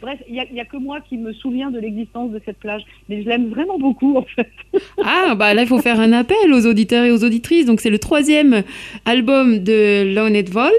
Bref, 0.00 0.18
il 0.28 0.34
n'y 0.52 0.60
a, 0.60 0.64
que 0.64 0.76
moi 0.76 1.00
qui 1.00 1.16
me 1.16 1.32
souviens 1.32 1.70
de 1.70 1.78
l'existence 1.78 2.30
de 2.30 2.40
cette 2.44 2.58
plage. 2.58 2.82
Mais 3.08 3.22
je 3.22 3.28
l'aime 3.28 3.48
vraiment 3.48 3.78
beaucoup, 3.78 4.16
en 4.16 4.22
fait. 4.22 4.50
ah, 5.04 5.34
bah 5.36 5.54
là, 5.54 5.62
il 5.62 5.68
faut 5.68 5.80
faire 5.80 6.00
un 6.00 6.12
appel 6.12 6.52
aux 6.52 6.66
auditeurs 6.66 7.04
et 7.04 7.10
aux 7.10 7.24
auditrices. 7.24 7.66
Donc, 7.66 7.80
c'est 7.80 7.90
le 7.90 7.98
troisième 7.98 8.62
album 9.04 9.58
de 9.58 10.14
Lonet 10.14 10.42
Vol, 10.42 10.72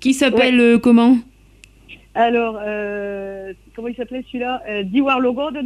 qui 0.00 0.14
s'appelle 0.14 0.60
euh, 0.60 0.78
comment? 0.78 1.18
Alors, 2.14 2.58
euh, 2.64 3.52
comment 3.74 3.88
il 3.88 3.96
s'appelait 3.96 4.24
celui-là? 4.26 4.62
Euh, 4.68 4.82
Diwar 4.84 5.20
Logo 5.20 5.50
de 5.50 5.60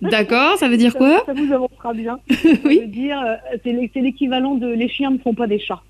D'accord, 0.00 0.56
ça 0.56 0.68
veut 0.68 0.78
dire 0.78 0.94
quoi? 0.94 1.22
ça, 1.26 1.34
vous 1.34 1.52
avancera 1.52 1.92
bien. 1.92 2.18
oui. 2.64 2.76
Ça 2.76 2.80
veut 2.80 2.86
dire, 2.86 3.22
c'est 3.62 4.00
l'équivalent 4.00 4.54
de 4.54 4.68
Les 4.68 4.88
chiens 4.88 5.10
ne 5.10 5.18
font 5.18 5.34
pas 5.34 5.46
des 5.46 5.58
chats. 5.58 5.82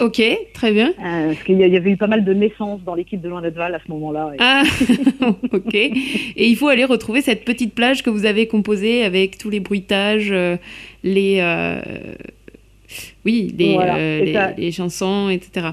Ok, 0.00 0.22
très 0.54 0.72
bien. 0.72 0.90
Euh, 0.90 1.28
parce 1.28 1.42
qu'il 1.42 1.58
y, 1.58 1.76
avait 1.76 1.90
eu 1.90 1.96
pas 1.96 2.06
mal 2.06 2.24
de 2.24 2.32
naissances 2.32 2.80
dans 2.84 2.94
l'équipe 2.94 3.20
de 3.20 3.28
Loin 3.28 3.40
Val 3.50 3.74
à 3.74 3.80
ce 3.84 3.90
moment-là. 3.90 4.32
Ah, 4.38 4.62
ok. 5.52 5.74
Et 5.74 5.92
il 6.36 6.54
faut 6.56 6.68
aller 6.68 6.84
retrouver 6.84 7.20
cette 7.20 7.44
petite 7.44 7.74
plage 7.74 8.04
que 8.04 8.10
vous 8.10 8.24
avez 8.24 8.46
composée 8.46 9.02
avec 9.02 9.38
tous 9.38 9.50
les 9.50 9.58
bruitages, 9.58 10.30
euh, 10.30 10.56
les, 11.02 11.38
euh, 11.40 11.80
oui, 13.24 13.52
les, 13.58 14.54
les, 14.56 14.70
chansons, 14.70 15.30
etc. 15.30 15.70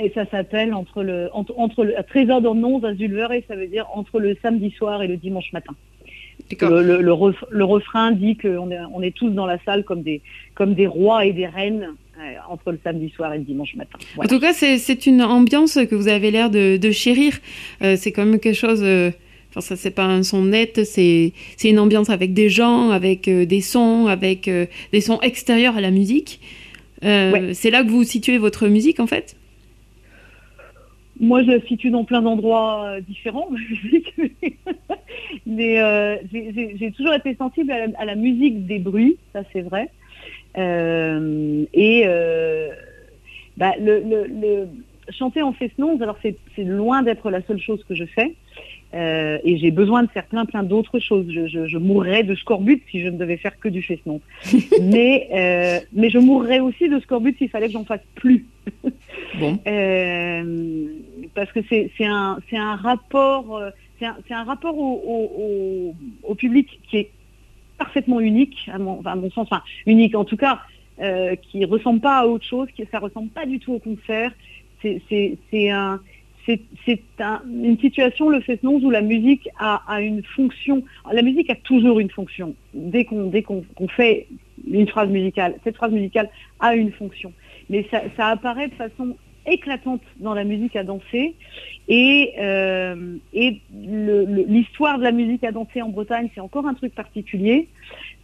Et 0.00 0.10
ça 0.14 0.24
s'appelle 0.26 0.72
entre 0.72 1.02
le, 1.02 1.28
entre, 1.32 1.84
le 1.84 1.94
Trésor 2.08 2.42
d'Ornons 2.42 2.82
à 2.84 2.92
et 2.92 3.44
ça 3.48 3.56
veut 3.56 3.66
dire 3.66 3.86
entre 3.92 4.20
le 4.20 4.36
samedi 4.40 4.70
soir 4.70 5.02
et 5.02 5.08
le 5.08 5.16
dimanche 5.16 5.52
matin. 5.52 5.74
Le, 6.60 7.00
le, 7.00 7.64
refrain 7.64 8.12
dit 8.12 8.36
qu'on 8.36 8.70
est, 8.70 8.78
on 8.92 9.02
est 9.02 9.14
tous 9.14 9.30
dans 9.30 9.46
la 9.46 9.58
salle 9.64 9.84
comme 9.84 10.02
des, 10.02 10.20
comme 10.54 10.74
des 10.74 10.86
rois 10.86 11.24
et 11.24 11.32
des 11.32 11.46
reines 11.46 11.88
entre 12.48 12.72
le 12.72 12.78
samedi 12.82 13.10
soir 13.10 13.32
et 13.34 13.38
le 13.38 13.44
dimanche 13.44 13.74
matin. 13.74 13.98
En 14.18 14.26
tout 14.26 14.40
cas, 14.40 14.52
c'est 14.52 15.06
une 15.06 15.22
ambiance 15.22 15.78
que 15.88 15.94
vous 15.94 16.08
avez 16.08 16.30
l'air 16.30 16.50
de, 16.50 16.90
chérir. 16.90 17.34
Euh, 17.82 17.96
c'est 17.96 18.12
quand 18.12 18.24
même 18.24 18.38
quelque 18.38 18.56
chose. 18.56 18.82
Euh, 18.82 19.10
enfin, 19.50 19.60
ça, 19.60 19.76
c'est 19.76 19.90
pas 19.90 20.04
un 20.04 20.22
son 20.22 20.44
net, 20.44 20.84
c'est 20.84 21.32
une 21.64 21.78
ambiance 21.78 22.10
avec 22.10 22.34
des 22.34 22.48
gens, 22.48 22.90
avec 22.90 23.28
euh, 23.28 23.46
des 23.46 23.60
sons, 23.60 24.06
avec 24.06 24.50
des 24.92 25.00
sons 25.00 25.20
extérieurs 25.20 25.76
à 25.76 25.80
la 25.80 25.90
musique. 25.90 26.40
C'est 27.02 27.70
là 27.70 27.82
que 27.82 27.88
vous 27.88 28.04
situez 28.04 28.38
votre 28.38 28.68
musique, 28.68 29.00
en 29.00 29.06
fait? 29.06 29.36
Moi, 31.20 31.42
je 31.42 31.50
la 31.50 31.60
situe 31.60 31.90
dans 31.90 32.04
plein 32.04 32.22
d'endroits 32.22 33.00
différents, 33.08 33.48
mais 35.46 36.20
j'ai 36.32 36.92
toujours 36.96 37.14
été 37.14 37.34
sensible 37.36 37.72
à 37.72 38.04
la, 38.04 38.14
musique 38.14 38.66
des 38.66 38.78
bruits, 38.78 39.16
ça 39.32 39.42
c'est 39.52 39.62
vrai. 39.62 39.90
Euh, 40.56 41.64
et 41.72 42.02
euh, 42.06 42.68
bah, 43.56 43.72
le, 43.80 44.00
le, 44.00 44.68
chanter 45.10 45.42
en 45.42 45.52
fesnons, 45.52 46.00
alors 46.00 46.18
c'est 46.22 46.64
loin 46.64 47.02
d'être 47.02 47.30
la 47.30 47.42
seule 47.42 47.60
chose 47.60 47.84
que 47.88 47.94
je 47.94 48.04
fais. 48.04 48.34
Euh, 48.94 49.38
et 49.42 49.56
j'ai 49.56 49.70
besoin 49.70 50.02
de 50.02 50.10
faire 50.10 50.26
plein 50.26 50.44
plein 50.44 50.62
d'autres 50.62 50.98
choses. 50.98 51.24
Je, 51.30 51.66
je, 51.66 51.78
mourrais 51.78 52.24
de 52.24 52.34
scorbut 52.34 52.82
si 52.90 53.00
je 53.00 53.08
ne 53.08 53.16
devais 53.16 53.38
faire 53.38 53.58
que 53.58 53.68
du 53.70 53.82
fesnon. 53.82 54.20
mais 54.82 55.28
euh, 55.32 55.80
mais 55.94 56.10
je 56.10 56.18
mourrais 56.18 56.60
aussi 56.60 56.90
de 56.90 57.00
scorbut 57.00 57.34
s'il 57.38 57.48
fallait 57.48 57.68
que 57.68 57.72
j'en 57.72 57.86
fasse 57.86 58.04
plus. 58.14 58.44
bon. 59.40 59.58
euh, 59.66 60.86
parce 61.34 61.50
que 61.52 61.60
c'est 61.70 61.90
un 62.04 62.38
c'est 62.50 62.58
un 62.58 62.76
rapport 62.76 63.62
c'est 63.98 64.04
un, 64.04 64.16
un, 64.30 64.44
rapport 64.44 64.76
au, 64.76 65.00
au, 65.06 65.94
au, 66.28 66.34
public 66.34 66.80
qui 66.90 66.98
est 66.98 67.10
parfaitement 67.82 68.20
unique, 68.20 68.70
à 68.72 68.78
mon, 68.78 69.02
mon 69.02 69.30
sens, 69.30 69.48
enfin 69.50 69.62
unique 69.86 70.14
en 70.14 70.24
tout 70.24 70.36
cas, 70.36 70.60
euh, 71.00 71.34
qui 71.36 71.64
ressemble 71.64 72.00
pas 72.00 72.18
à 72.18 72.26
autre 72.26 72.44
chose, 72.44 72.68
qui 72.74 72.84
ça 72.92 72.98
ressemble 73.00 73.30
pas 73.30 73.46
du 73.46 73.58
tout 73.58 73.72
au 73.72 73.78
concert. 73.78 74.30
C'est 74.82 75.70
un, 75.70 76.00
une 77.46 77.78
situation, 77.78 78.28
le 78.30 78.40
non 78.62 78.74
où 78.82 78.90
la 78.90 79.00
musique 79.00 79.48
a, 79.58 80.00
une 80.00 80.22
fonction. 80.36 80.82
La 81.12 81.22
musique 81.22 81.50
a 81.50 81.54
toujours 81.56 81.98
une 82.00 82.10
fonction. 82.10 82.54
Dès 82.74 83.04
qu'on 83.04 83.88
fait 83.88 84.26
une 84.68 84.88
phrase 84.88 85.08
musicale, 85.08 85.54
cette 85.64 85.76
phrase 85.76 85.92
musicale 85.92 86.28
a 86.60 86.74
une 86.74 86.92
fonction. 86.92 87.32
Mais 87.70 87.86
ça 88.16 88.26
apparaît 88.26 88.68
de 88.68 88.74
façon 88.74 89.16
éclatante 89.46 90.02
dans 90.18 90.34
la 90.34 90.44
musique 90.44 90.76
à 90.76 90.84
danser. 90.84 91.34
Et, 91.88 92.32
euh, 92.40 93.16
et 93.34 93.60
l'histoire 93.74 94.98
de 94.98 95.02
la 95.02 95.12
musique 95.12 95.44
à 95.44 95.52
danser 95.52 95.82
en 95.82 95.88
Bretagne, 95.88 96.28
c'est 96.34 96.40
encore 96.40 96.66
un 96.66 96.74
truc 96.74 96.94
particulier. 96.94 97.68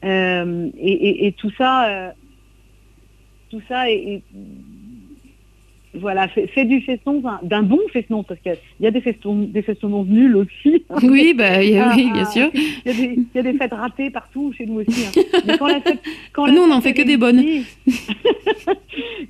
Euh, 0.05 0.69
et, 0.79 1.27
et, 1.27 1.33
tout 1.33 1.51
ça, 1.59 1.89
euh, 1.89 2.11
tout 3.51 3.61
ça 3.69 3.91
est, 3.91 4.23
voilà, 5.95 6.29
fais, 6.29 6.65
du 6.65 6.81
feston, 6.83 7.23
d'un 7.43 7.63
bon 7.63 7.81
feston, 7.93 8.23
parce 8.23 8.39
qu'il 8.41 8.57
y 8.81 8.87
a 8.87 8.91
des 8.91 9.01
festons, 9.01 9.37
des 9.37 9.63
festons 9.63 10.05
nuls 10.05 10.37
aussi. 10.37 10.85
Oui, 11.03 11.35
bah, 11.35 11.63
y 11.65 11.77
a, 11.79 11.95
oui, 11.95 12.11
bien 12.13 12.23
Ah, 12.27 12.31
sûr. 12.31 12.51
Il 12.55 13.27
y, 13.35 13.39
a 13.39 13.43
des 13.43 13.55
fêtes 13.55 13.73
ratées 13.73 14.11
partout 14.11 14.53
chez 14.57 14.67
nous 14.67 14.81
aussi. 14.81 15.07
hein. 15.07 15.23
Mais 15.47 15.59
quand 15.59 15.67
la 15.67 15.81
fête, 15.81 15.99
quand 16.33 16.47
la 16.47 16.53
Nous, 16.53 16.61
on 16.61 16.71
en 16.71 16.81
fête 16.81 16.97
fait 16.97 17.03
que 17.03 17.07
des 17.07 17.17
bonnes. 17.17 17.43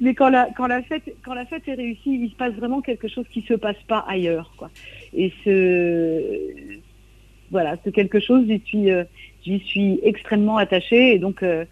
Mais 0.00 0.14
quand 0.14 0.28
la, 0.28 0.48
fête, 0.82 1.08
est 1.66 1.74
réussie, 1.74 2.20
il 2.22 2.30
se 2.30 2.36
passe 2.36 2.54
vraiment 2.54 2.80
quelque 2.80 3.08
chose 3.08 3.26
qui 3.30 3.42
se 3.42 3.54
passe 3.54 3.80
pas 3.88 4.04
ailleurs. 4.08 4.52
Quoi. 4.56 4.70
Et 5.14 5.32
ce, 5.44 6.80
voilà, 7.50 7.76
ce 7.84 7.90
quelque 7.90 8.20
chose, 8.20 8.44
j'y 8.46 8.60
suis, 8.64 8.90
euh, 8.90 9.04
j'y 9.44 9.58
suis 9.60 9.98
extrêmement 10.02 10.56
attachée. 10.56 11.14
Et 11.14 11.18
donc, 11.18 11.42
euh, 11.42 11.64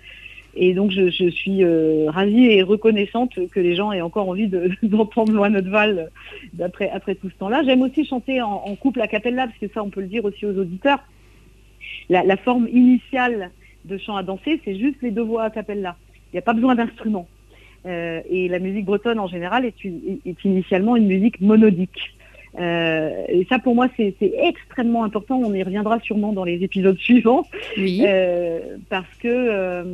je, 0.56 1.30
suis 1.30 1.62
euh, 1.62 2.06
ravie 2.08 2.46
et 2.46 2.62
reconnaissante 2.62 3.38
que 3.50 3.60
les 3.60 3.76
gens 3.76 3.92
aient 3.92 4.00
encore 4.00 4.28
envie 4.28 4.48
de- 4.48 4.70
d'entendre 4.82 5.32
Loin 5.32 5.50
notre 5.50 5.70
Val 5.70 6.10
d'après 6.52 6.90
après 6.90 7.14
tout 7.14 7.30
ce 7.30 7.36
temps-là. 7.36 7.62
J'aime 7.64 7.82
aussi 7.82 8.04
chanter 8.04 8.42
en, 8.42 8.74
couple 8.76 9.02
a 9.02 9.06
cappella, 9.06 9.46
parce 9.46 9.58
que 9.58 9.68
ça, 9.72 9.84
on 9.84 9.90
peut 9.90 10.00
le 10.00 10.08
dire 10.08 10.24
aussi 10.24 10.46
aux 10.46 10.58
auditeurs. 10.58 11.00
La, 12.08 12.24
la 12.24 12.36
forme 12.36 12.66
initiale 12.72 13.50
de 13.84 13.98
chant 13.98 14.16
à 14.16 14.24
danser, 14.24 14.60
c'est 14.64 14.76
juste 14.76 14.96
les 15.02 15.12
deux 15.12 15.22
voix 15.22 15.44
a 15.44 15.50
cappella. 15.50 15.96
Il 16.32 16.36
n'y 16.36 16.38
a 16.40 16.42
pas 16.42 16.54
besoin 16.54 16.74
d'instruments. 16.74 17.28
Euh, 17.86 18.20
et 18.28 18.48
la 18.48 18.58
musique 18.58 18.84
bretonne 18.84 19.18
en 19.20 19.26
général 19.28 19.64
est, 19.64 19.84
une- 19.84 20.18
est 20.26 20.44
initialement 20.44 20.96
une 20.96 21.06
musique 21.06 21.40
monodique. 21.40 22.14
Euh, 22.58 23.24
et 23.28 23.44
ça, 23.50 23.58
pour 23.58 23.74
moi, 23.74 23.86
c'est 23.96 24.14
extrêmement 24.20 25.04
important. 25.04 25.38
On 25.44 25.52
y 25.54 25.62
reviendra 25.62 26.00
sûrement 26.00 26.32
dans 26.32 26.44
les 26.44 26.62
épisodes 26.64 26.98
suivants. 27.08 27.46
Oui. 27.76 28.02
Euh, 28.06 28.60
parce 28.88 29.12
que 29.20 29.84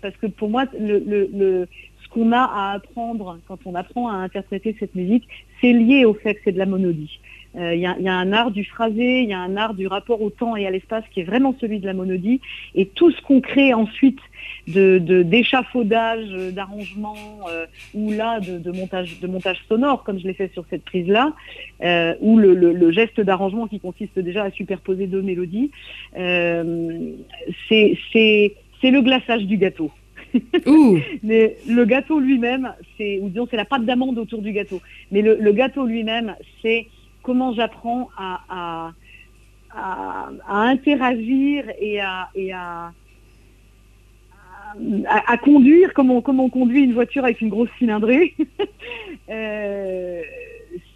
parce 0.00 0.16
que 0.16 0.26
pour 0.26 0.48
moi 0.48 0.64
le, 0.78 0.98
le, 1.06 1.28
le- 1.34 1.68
ce 2.02 2.08
qu'on 2.08 2.30
a 2.32 2.38
à 2.42 2.72
apprendre 2.74 3.38
quand 3.48 3.58
on 3.66 3.74
apprend 3.74 4.08
à 4.08 4.14
interpréter 4.14 4.76
cette 4.78 4.94
musique, 4.94 5.26
c'est 5.60 5.72
lié 5.72 6.04
au 6.04 6.14
fait 6.14 6.34
que 6.34 6.40
c'est 6.44 6.52
de 6.52 6.58
la 6.58 6.66
monodie. 6.66 7.18
Euh, 7.56 7.74
y, 7.74 7.80
il 7.98 8.04
y 8.04 8.08
a 8.08 8.14
un 8.14 8.32
art 8.32 8.50
du 8.52 8.64
phrasé, 8.64 9.22
il 9.22 9.28
y 9.28 9.32
a 9.32 9.38
un 9.40 9.56
art 9.56 9.74
du 9.74 9.86
rapport 9.88 10.20
au 10.22 10.30
temps 10.30 10.54
et 10.56 10.66
à 10.66 10.70
l'espace 10.70 11.04
qui 11.12 11.20
est 11.20 11.24
vraiment 11.24 11.54
celui 11.60 11.78
de 11.80 11.86
la 11.86 11.94
monodie. 11.94 12.40
Et 12.76 12.86
tout 12.86 13.10
ce 13.10 13.20
qu'on 13.22 13.40
crée 13.40 13.74
ensuite 13.74 14.18
de 14.66 14.98
de- 14.98 15.22
d'échafaudage, 15.22 16.26
euh, 16.32 16.50
d'arrangement 16.50 17.48
euh, 17.50 17.66
ou 17.92 18.10
là 18.10 18.40
de, 18.40 18.58
de 18.58 18.70
montage 18.72 19.18
de 19.18 19.26
montage 19.26 19.58
sonore 19.68 20.04
comme 20.04 20.18
je 20.18 20.26
l'ai 20.26 20.34
fait 20.34 20.52
sur 20.52 20.64
cette 20.70 20.84
prise 20.84 21.06
là, 21.08 21.34
euh, 21.82 22.14
ou 22.20 22.38
le, 22.38 22.54
le- 22.54 22.72
le 22.72 22.90
geste 22.92 23.20
d'arrangement 23.20 23.66
qui 23.66 23.80
consiste 23.80 24.18
déjà 24.18 24.44
à 24.44 24.50
superposer 24.50 25.06
deux 25.06 25.22
mélodies. 25.22 25.70
Euh, 26.16 27.12
c'est 27.68 27.96
le 28.90 29.00
glaçage 29.00 29.44
du 29.44 29.56
gâteau. 29.56 29.90
Ouh, 30.66 30.98
Mais 31.22 31.56
le 31.66 31.84
gâteau 31.84 32.18
lui-même, 32.20 32.72
c'est 32.96 33.18
ou 33.20 33.28
disons 33.28 33.46
c'est 33.50 33.56
la 33.56 33.64
pâte 33.64 33.84
d'amande 33.84 34.18
autour 34.18 34.42
du 34.42 34.52
gâteau. 34.52 34.80
Mais 35.10 35.22
le, 35.22 35.36
le 35.40 35.52
gâteau 35.52 35.86
lui-même, 35.86 36.34
c'est 36.62 36.88
comment 37.22 37.52
j'apprends 37.54 38.08
à, 38.16 38.40
à, 38.48 38.92
à, 39.70 40.30
à 40.46 40.56
interagir 40.68 41.64
et 41.80 42.00
à, 42.00 42.28
et 42.34 42.52
à, 42.52 42.92
à, 45.08 45.36
conduire 45.38 45.92
comme 45.94 46.10
on, 46.10 46.20
comme 46.20 46.40
on 46.40 46.50
conduit 46.50 46.84
une 46.84 46.94
voiture 46.94 47.24
avec 47.24 47.40
une 47.40 47.48
grosse 47.48 47.68
cylindrée. 47.78 48.34
euh, 49.28 50.22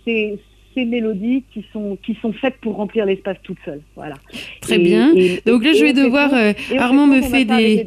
c'est 0.04 0.38
ces 0.78 0.84
mélodies 0.84 1.42
qui 1.52 1.64
sont 1.72 1.98
qui 2.04 2.16
sont 2.22 2.32
faites 2.32 2.54
pour 2.60 2.76
remplir 2.76 3.04
l'espace 3.04 3.36
toutes 3.42 3.58
seules. 3.64 3.80
Voilà. 3.96 4.14
très 4.60 4.76
Et- 4.76 4.78
bien. 4.78 5.12
et- 5.16 5.40
Donc 5.46 5.64
là, 5.64 5.72
je 5.72 5.82
vais 5.84 5.92
devoir. 5.92 6.30
euh, 6.34 6.52
Armand 6.78 7.06
me 7.06 7.20
fait 7.22 7.44
des. 7.44 7.84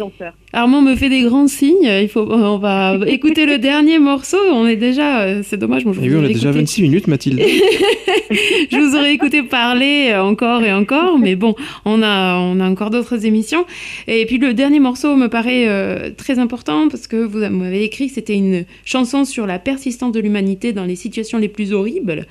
Armand 0.54 0.82
me 0.82 0.96
fait 0.98 1.08
des 1.10 1.22
grands 1.22 1.48
signes. 1.48 1.90
Il 2.02 2.10
faut, 2.10 2.28
on 2.30 2.58
va 2.58 2.98
écouter 3.08 3.46
le 3.46 3.58
dernier 3.58 4.00
morceau. 4.00 4.38
On 4.52 4.68
est 4.68 4.76
déjà, 4.76 5.22
euh, 5.22 5.42
c'est 5.44 5.58
dommage. 5.58 5.86
Moi, 5.86 5.94
je 5.94 6.02
Et 6.02 6.10
vous 6.10 6.16
oui, 6.18 6.22
on 6.22 6.26
a 6.26 6.28
déjà 6.28 6.50
écouté- 6.50 6.60
26 6.60 6.82
minutes, 6.82 7.08
Mathilde. 7.08 7.40
je 8.72 8.78
vous 8.78 8.96
aurais 8.98 9.14
écouté 9.14 9.44
parler 9.44 10.10
euh, 10.12 10.22
encore 10.24 10.64
et 10.64 10.74
encore, 10.74 11.18
mais 11.20 11.36
bon, 11.36 11.56
on 11.86 12.02
a, 12.04 12.38
on 12.40 12.60
a 12.60 12.70
encore 12.70 12.90
d'autres 12.90 13.26
émissions. 13.26 13.66
Et 14.08 14.26
puis 14.26 14.38
le 14.38 14.54
dernier 14.54 14.80
morceau 14.80 15.16
me 15.16 15.28
paraît 15.28 15.68
euh, 15.68 16.10
très 16.16 16.40
important 16.40 16.88
parce 16.90 17.08
que 17.08 17.16
vous 17.18 17.40
m'avez 17.50 17.84
écrit 17.84 18.08
que 18.08 18.14
c'était 18.14 18.36
une 18.36 18.66
chanson 18.86 19.24
sur 19.26 19.46
la 19.48 19.60
persistance 19.60 20.12
de 20.12 20.20
l'humanité 20.20 20.74
dans 20.74 20.86
les 20.86 20.96
situations 20.96 21.38
les 21.38 21.48
plus 21.50 21.74
horribles 21.74 22.26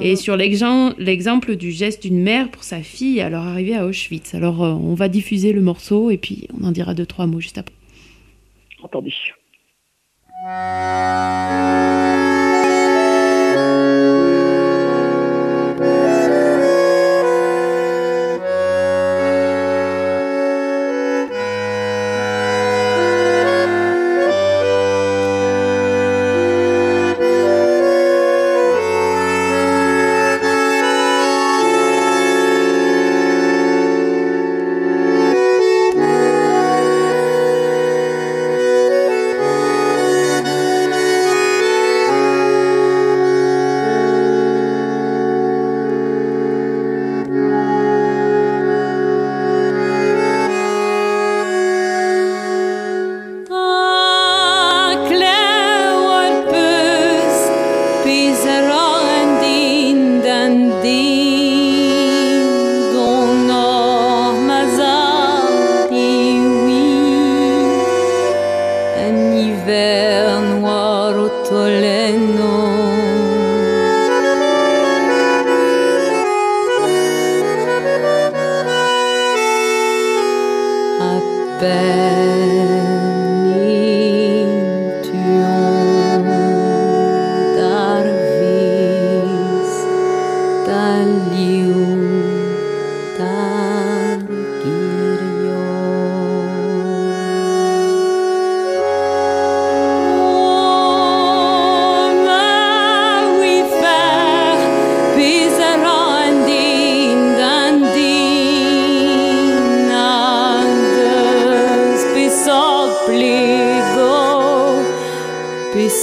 et 0.00 0.16
sur 0.16 0.36
l'exem- 0.36 0.94
l'exemple 0.98 1.56
du 1.56 1.70
geste 1.70 2.02
d'une 2.02 2.20
mère 2.22 2.50
pour 2.50 2.64
sa 2.64 2.82
fille 2.82 3.20
à 3.20 3.28
leur 3.28 3.42
arrivée 3.46 3.74
à 3.76 3.84
Auschwitz. 3.86 4.34
Alors 4.34 4.62
euh, 4.64 4.72
on 4.72 4.94
va 4.94 5.08
diffuser 5.08 5.52
le 5.52 5.60
morceau 5.60 6.10
et 6.10 6.16
puis 6.18 6.48
on 6.58 6.64
en 6.66 6.72
dira 6.72 6.94
deux, 6.94 7.06
trois 7.06 7.26
mots 7.26 7.40
juste 7.40 7.58
après. 7.58 7.74
Entendu. 8.82 9.12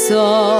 Son 0.10 0.59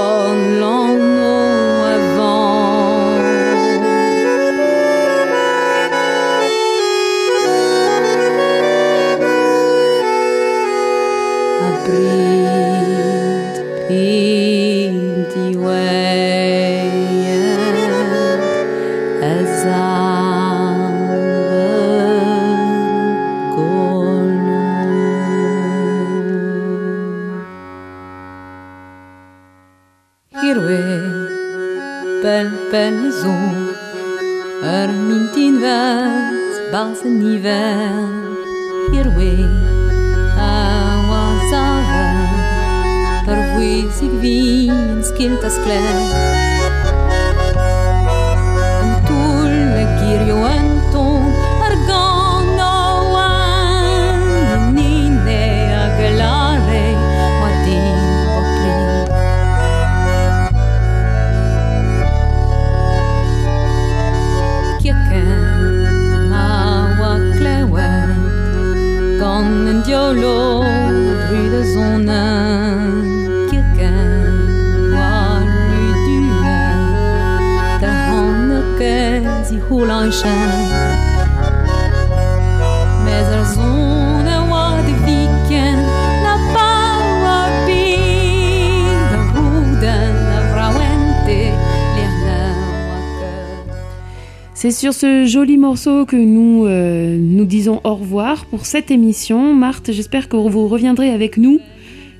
C'est 94.70 94.82
sur 94.82 94.94
ce 94.94 95.24
joli 95.24 95.58
morceau 95.58 96.06
que 96.06 96.14
nous 96.14 96.64
euh, 96.64 97.16
nous 97.18 97.44
disons 97.44 97.80
au 97.82 97.96
revoir 97.96 98.46
pour 98.46 98.66
cette 98.66 98.92
émission. 98.92 99.52
Marthe, 99.52 99.90
j'espère 99.90 100.28
que 100.28 100.36
vous 100.36 100.68
reviendrez 100.68 101.10
avec 101.10 101.38
nous 101.38 101.58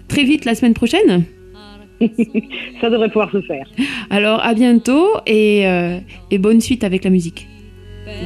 très 0.08 0.24
vite 0.24 0.44
la 0.44 0.56
semaine 0.56 0.74
prochaine. 0.74 1.22
Ça 2.80 2.90
devrait 2.90 3.06
pouvoir 3.06 3.30
se 3.30 3.40
faire. 3.42 3.68
Alors 4.10 4.44
à 4.44 4.54
bientôt 4.54 5.06
et, 5.28 5.64
euh, 5.68 6.00
et 6.32 6.38
bonne 6.38 6.60
suite 6.60 6.82
avec 6.82 7.04
la 7.04 7.10
musique. 7.10 7.46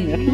Merci. 0.08 0.30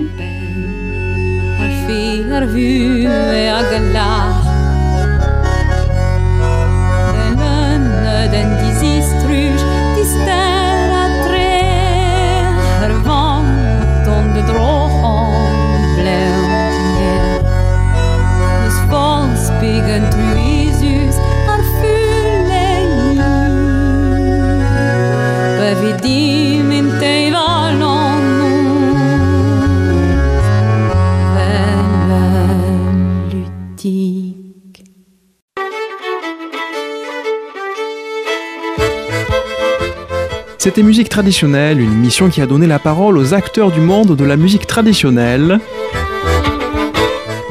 C'était 40.63 40.83
Musique 40.83 41.09
traditionnelle, 41.09 41.81
une 41.81 41.91
émission 41.91 42.29
qui 42.29 42.43
a 42.43 42.47
donné 42.47 42.67
la 42.67 42.79
parole 42.79 43.17
aux 43.17 43.33
acteurs 43.33 43.71
du 43.71 43.81
monde 43.81 44.15
de 44.15 44.25
la 44.25 44.37
musique 44.37 44.67
traditionnelle. 44.67 45.59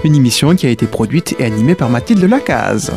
Une 0.04 0.14
émission 0.14 0.56
qui 0.56 0.68
a 0.68 0.70
été 0.70 0.86
produite 0.86 1.36
et 1.40 1.46
animée 1.46 1.74
par 1.74 1.90
Mathilde 1.90 2.24
Lacaze. 2.26 2.92